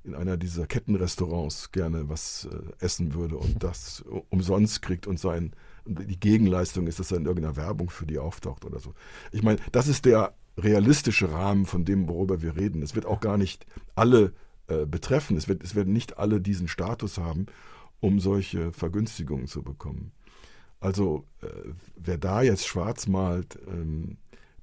[0.04, 5.56] in einer dieser Kettenrestaurants gerne was äh, essen würde und das umsonst kriegt und sein
[5.86, 8.94] die Gegenleistung ist, dass er in irgendeiner Werbung für die auftaucht oder so.
[9.34, 12.82] Ich meine, das ist der realistische Rahmen von dem, worüber wir reden.
[12.82, 14.32] Es wird auch gar nicht alle
[14.68, 15.36] äh, betreffen.
[15.36, 17.48] Es, wird, es werden nicht alle diesen Status haben,
[18.00, 20.14] um solche Vergünstigungen zu bekommen.
[20.84, 21.47] Also äh,
[21.95, 24.17] wer da jetzt schwarz malt, ähm,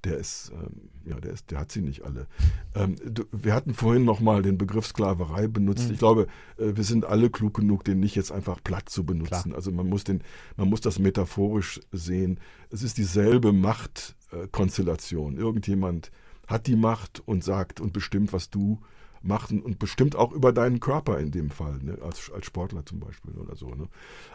[0.04, 2.26] der ist, ähm, ja, der ist, der hat sie nicht alle.
[2.74, 5.86] Ähm, du, wir hatten vorhin nochmal den Begriff Sklaverei benutzt.
[5.86, 5.94] Mhm.
[5.94, 6.26] Ich glaube,
[6.58, 9.50] äh, wir sind alle klug genug, den nicht jetzt einfach platt zu benutzen.
[9.50, 9.56] Klar.
[9.56, 10.22] Also man muss den,
[10.58, 12.38] man muss das metaphorisch sehen.
[12.68, 15.38] Es ist dieselbe Machtkonstellation.
[15.38, 16.10] Äh, Irgendjemand
[16.46, 18.78] hat die Macht und sagt und bestimmt, was du
[19.22, 21.98] machst und bestimmt auch über deinen Körper in dem Fall, ne?
[22.02, 23.74] als, als Sportler zum Beispiel oder so.
[23.74, 23.88] Ne?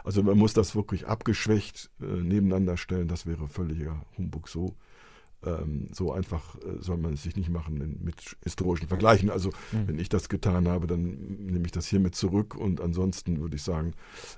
[0.04, 3.08] Also man muss das wirklich abgeschwächt äh, nebeneinander stellen.
[3.08, 4.76] Das wäre völliger Humbug so
[5.44, 9.30] ähm, so einfach äh, soll man es sich nicht machen in, mit historischen Vergleichen.
[9.30, 9.88] Also mhm.
[9.88, 13.62] wenn ich das getan habe, dann nehme ich das hiermit zurück und ansonsten würde ich
[13.62, 13.92] sagen,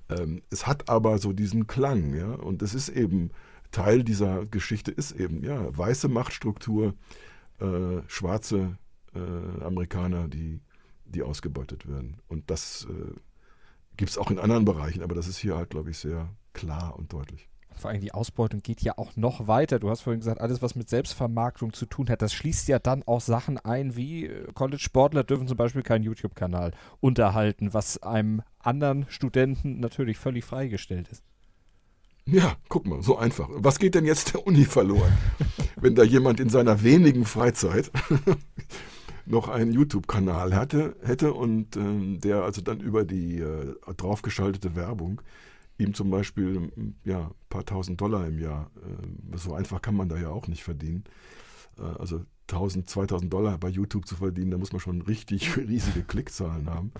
[0.09, 3.31] ähm, es hat aber so diesen Klang, ja, und es ist eben
[3.71, 6.95] Teil dieser Geschichte ist eben, ja, weiße Machtstruktur,
[7.61, 8.79] äh, schwarze
[9.19, 10.61] äh, Amerikaner, die,
[11.05, 12.21] die ausgebeutet werden.
[12.29, 13.15] Und das äh,
[13.97, 16.97] gibt es auch in anderen Bereichen, aber das ist hier halt, glaube ich, sehr klar
[16.97, 17.49] und deutlich
[17.79, 19.79] vor allem die Ausbeutung geht ja auch noch weiter.
[19.79, 23.03] Du hast vorhin gesagt, alles, was mit Selbstvermarktung zu tun hat, das schließt ja dann
[23.05, 29.07] auch Sachen ein, wie äh, College-Sportler dürfen zum Beispiel keinen YouTube-Kanal unterhalten, was einem anderen
[29.09, 31.23] Studenten natürlich völlig freigestellt ist.
[32.27, 33.49] Ja, guck mal, so einfach.
[33.51, 35.17] Was geht denn jetzt der Uni verloren,
[35.77, 37.91] wenn da jemand in seiner wenigen Freizeit
[39.29, 45.23] noch einen YouTube-Kanal hatte, hätte und äh, der also dann über die äh, draufgeschaltete Werbung
[45.79, 46.73] ihm zum Beispiel
[47.05, 50.49] ja, ein paar tausend Dollar im Jahr, äh, so einfach kann man da ja auch
[50.49, 51.05] nicht verdienen.
[51.79, 56.03] Äh, also 1000, 2000 Dollar bei YouTube zu verdienen, da muss man schon richtig riesige
[56.03, 56.93] Klickzahlen haben.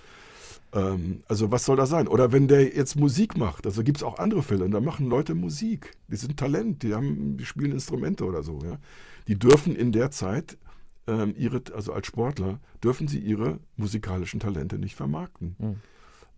[0.73, 2.07] Ähm, also was soll das sein?
[2.07, 5.35] Oder wenn der jetzt Musik macht, also gibt es auch andere Fälle, da machen Leute
[5.35, 8.59] Musik, die sind Talent, die, haben, die spielen Instrumente oder so.
[8.63, 8.77] Ja?
[9.27, 10.57] Die dürfen in der Zeit
[11.09, 15.55] ähm, ihre, also als Sportler, dürfen sie ihre musikalischen Talente nicht vermarkten.
[15.57, 15.75] Mhm.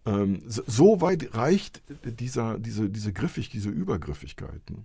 [0.05, 4.61] Ähm, so weit reicht dieser, diese, diese Griffig, diese Übergriffigkeit.
[4.69, 4.77] Ne?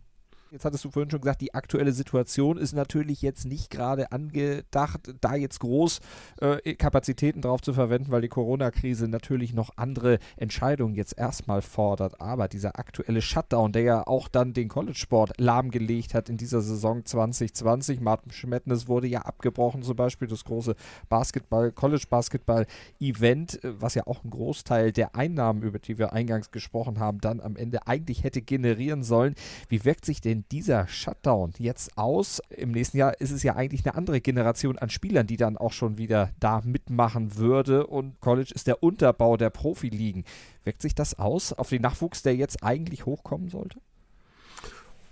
[0.53, 5.13] Jetzt hattest du vorhin schon gesagt, die aktuelle Situation ist natürlich jetzt nicht gerade angedacht,
[5.21, 5.99] da jetzt groß
[6.41, 12.21] äh, Kapazitäten drauf zu verwenden, weil die Corona-Krise natürlich noch andere Entscheidungen jetzt erstmal fordert.
[12.21, 17.05] Aber dieser aktuelle Shutdown, der ja auch dann den College-Sport lahmgelegt hat in dieser Saison
[17.05, 20.77] 2020, Martin Schmettnes wurde ja abgebrochen, zum Beispiel das große
[21.09, 27.01] Basketball, College-Basketball-Event, äh, was ja auch einen Großteil der Einnahmen, über die wir eingangs gesprochen
[27.01, 29.35] haben, dann am Ende eigentlich hätte generieren sollen.
[29.69, 32.41] Wie wirkt sich denn denn dieser Shutdown jetzt aus?
[32.51, 35.73] Im nächsten Jahr ist es ja eigentlich eine andere Generation an Spielern, die dann auch
[35.73, 37.87] schon wieder da mitmachen würde.
[37.87, 40.25] Und College ist der Unterbau der Profiligen.
[40.65, 43.81] Wirkt sich das aus auf den Nachwuchs, der jetzt eigentlich hochkommen sollte?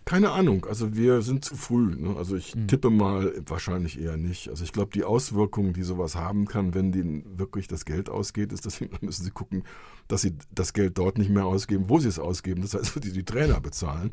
[0.05, 1.96] Keine Ahnung, also wir sind zu früh.
[1.96, 2.14] Ne?
[2.16, 2.68] Also ich mhm.
[2.68, 4.50] tippe mal wahrscheinlich eher nicht.
[4.50, 8.52] Also ich glaube, die Auswirkungen, die sowas haben kann, wenn denen wirklich das Geld ausgeht,
[8.52, 9.64] ist, dass müssen sie gucken,
[10.07, 12.61] dass sie das Geld dort nicht mehr ausgeben, wo sie es ausgeben.
[12.61, 14.12] Das heißt, die die Trainer bezahlen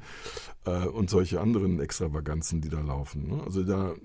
[0.65, 3.27] äh, und solche anderen Extravaganzen, die da laufen.
[3.27, 3.43] Ne?
[3.43, 3.95] Also da, äh,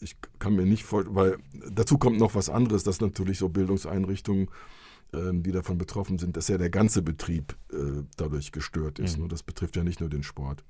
[0.00, 1.36] ich kann mir nicht vorstellen, weil
[1.70, 4.48] dazu kommt noch was anderes, dass natürlich so Bildungseinrichtungen
[5.12, 9.18] ähm, die davon betroffen sind, dass ja der ganze Betrieb äh, dadurch gestört ist.
[9.18, 9.28] Mhm.
[9.28, 10.64] Das betrifft ja nicht nur den Sport.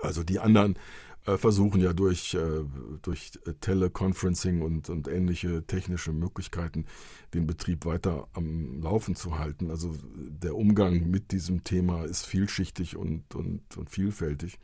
[0.00, 0.78] Also die anderen
[1.26, 2.64] äh, versuchen ja durch, äh,
[3.02, 6.86] durch Teleconferencing und, und ähnliche technische Möglichkeiten
[7.34, 9.70] den Betrieb weiter am Laufen zu halten.
[9.70, 14.58] Also der Umgang mit diesem Thema ist vielschichtig und, und, und vielfältig.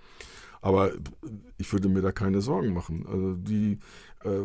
[0.60, 0.92] Aber
[1.58, 3.04] ich würde mir da keine Sorgen machen.
[3.06, 3.80] Also, die,
[4.22, 4.44] äh,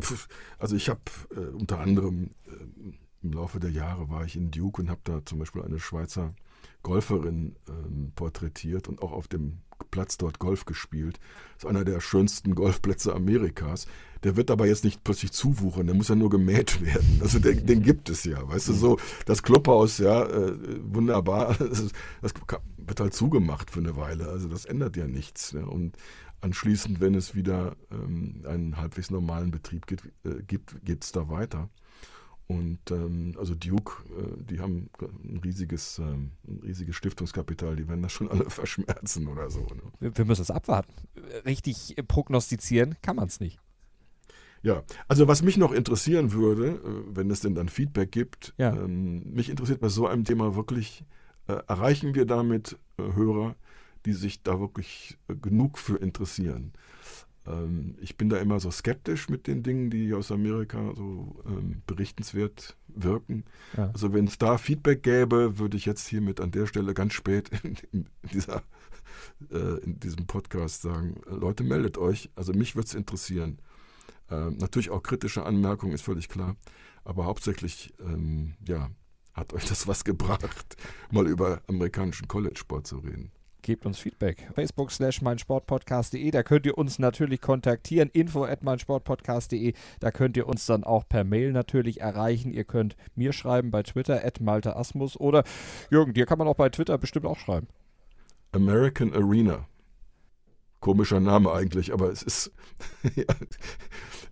[0.57, 1.01] also ich habe
[1.35, 5.23] äh, unter anderem äh, im Laufe der Jahre war ich in Duke und habe da
[5.23, 6.33] zum Beispiel eine Schweizer
[6.81, 9.59] Golferin ähm, porträtiert und auch auf dem
[9.97, 11.19] Platz dort Golf gespielt.
[11.55, 13.87] Das ist einer der schönsten Golfplätze Amerikas.
[14.21, 17.19] Der wird aber jetzt nicht plötzlich zuwuchern, der muss ja nur gemäht werden.
[17.19, 21.57] Also den, den gibt es ja, weißt du, so das Clubhaus, ja, äh, wunderbar.
[21.67, 21.83] Das,
[22.21, 22.33] das,
[22.77, 24.29] wird halt zugemacht für eine Weile.
[24.29, 25.51] Also das ändert ja nichts.
[25.51, 25.63] Ja.
[25.63, 25.97] Und
[26.41, 31.27] anschließend, wenn es wieder ähm, einen halbwegs normalen Betrieb gibt, äh, gibt geht es da
[31.27, 31.69] weiter.
[32.47, 38.01] Und ähm, also Duke, äh, die haben ein riesiges, ähm, ein riesiges Stiftungskapital, die werden
[38.01, 39.59] das schon alle verschmerzen oder so.
[39.61, 39.81] Ne?
[39.99, 40.93] Wir, wir, müssen es abwarten.
[41.45, 43.59] Richtig prognostizieren kann man es nicht.
[44.63, 48.73] Ja, also was mich noch interessieren würde, äh, wenn es denn dann Feedback gibt, ja.
[48.73, 51.03] ähm, mich interessiert bei so einem Thema wirklich,
[51.47, 53.55] äh, erreichen wir damit äh, Hörer,
[54.05, 56.71] die sich da wirklich äh, genug für interessieren.
[57.47, 61.81] Ähm, ich bin da immer so skeptisch mit den Dingen, die aus Amerika so ähm,
[61.87, 63.45] berichtenswert wirken.
[63.75, 63.89] Ja.
[63.91, 67.49] Also wenn es da Feedback gäbe, würde ich jetzt hiermit an der Stelle ganz spät
[67.63, 68.63] in, in dieser,
[69.51, 72.29] äh, in diesem Podcast sagen, Leute, meldet euch.
[72.35, 73.59] Also mich würde es interessieren.
[74.29, 76.55] Ähm, natürlich auch kritische Anmerkungen, ist völlig klar.
[77.05, 78.89] Aber hauptsächlich, ähm, ja,
[79.33, 80.75] hat euch das was gebracht,
[81.11, 83.31] mal über amerikanischen College-Sport zu reden
[83.67, 84.47] gebt uns Feedback.
[84.55, 88.09] Facebook slash meinsportpodcast.de, da könnt ihr uns natürlich kontaktieren.
[88.13, 92.53] Info at meinsportpodcast.de, da könnt ihr uns dann auch per Mail natürlich erreichen.
[92.53, 95.43] Ihr könnt mir schreiben bei Twitter at malteasmus oder
[95.91, 97.67] Jürgen, dir kann man auch bei Twitter bestimmt auch schreiben.
[98.53, 99.67] American Arena.
[100.79, 102.51] Komischer Name eigentlich, aber es ist,
[103.15, 103.25] ja,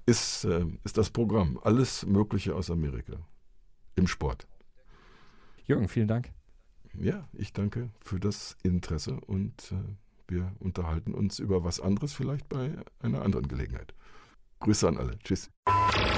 [0.06, 1.60] ist, äh, ist das Programm.
[1.62, 3.18] Alles Mögliche aus Amerika.
[3.98, 4.48] Im Sport.
[5.66, 6.35] Jürgen, vielen Dank.
[7.00, 9.76] Ja, ich danke für das Interesse und äh,
[10.28, 13.94] wir unterhalten uns über was anderes vielleicht bei einer anderen Gelegenheit.
[14.60, 15.20] Grüße an alle.
[15.20, 15.50] Tschüss.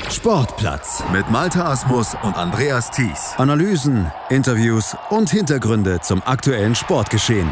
[0.09, 3.33] Sportplatz mit Malta Asmus und Andreas Thies.
[3.37, 7.49] Analysen, Interviews und Hintergründe zum aktuellen Sportgeschehen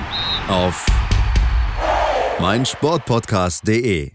[0.47, 0.85] auf
[2.39, 4.11] meinsportpodcast.de.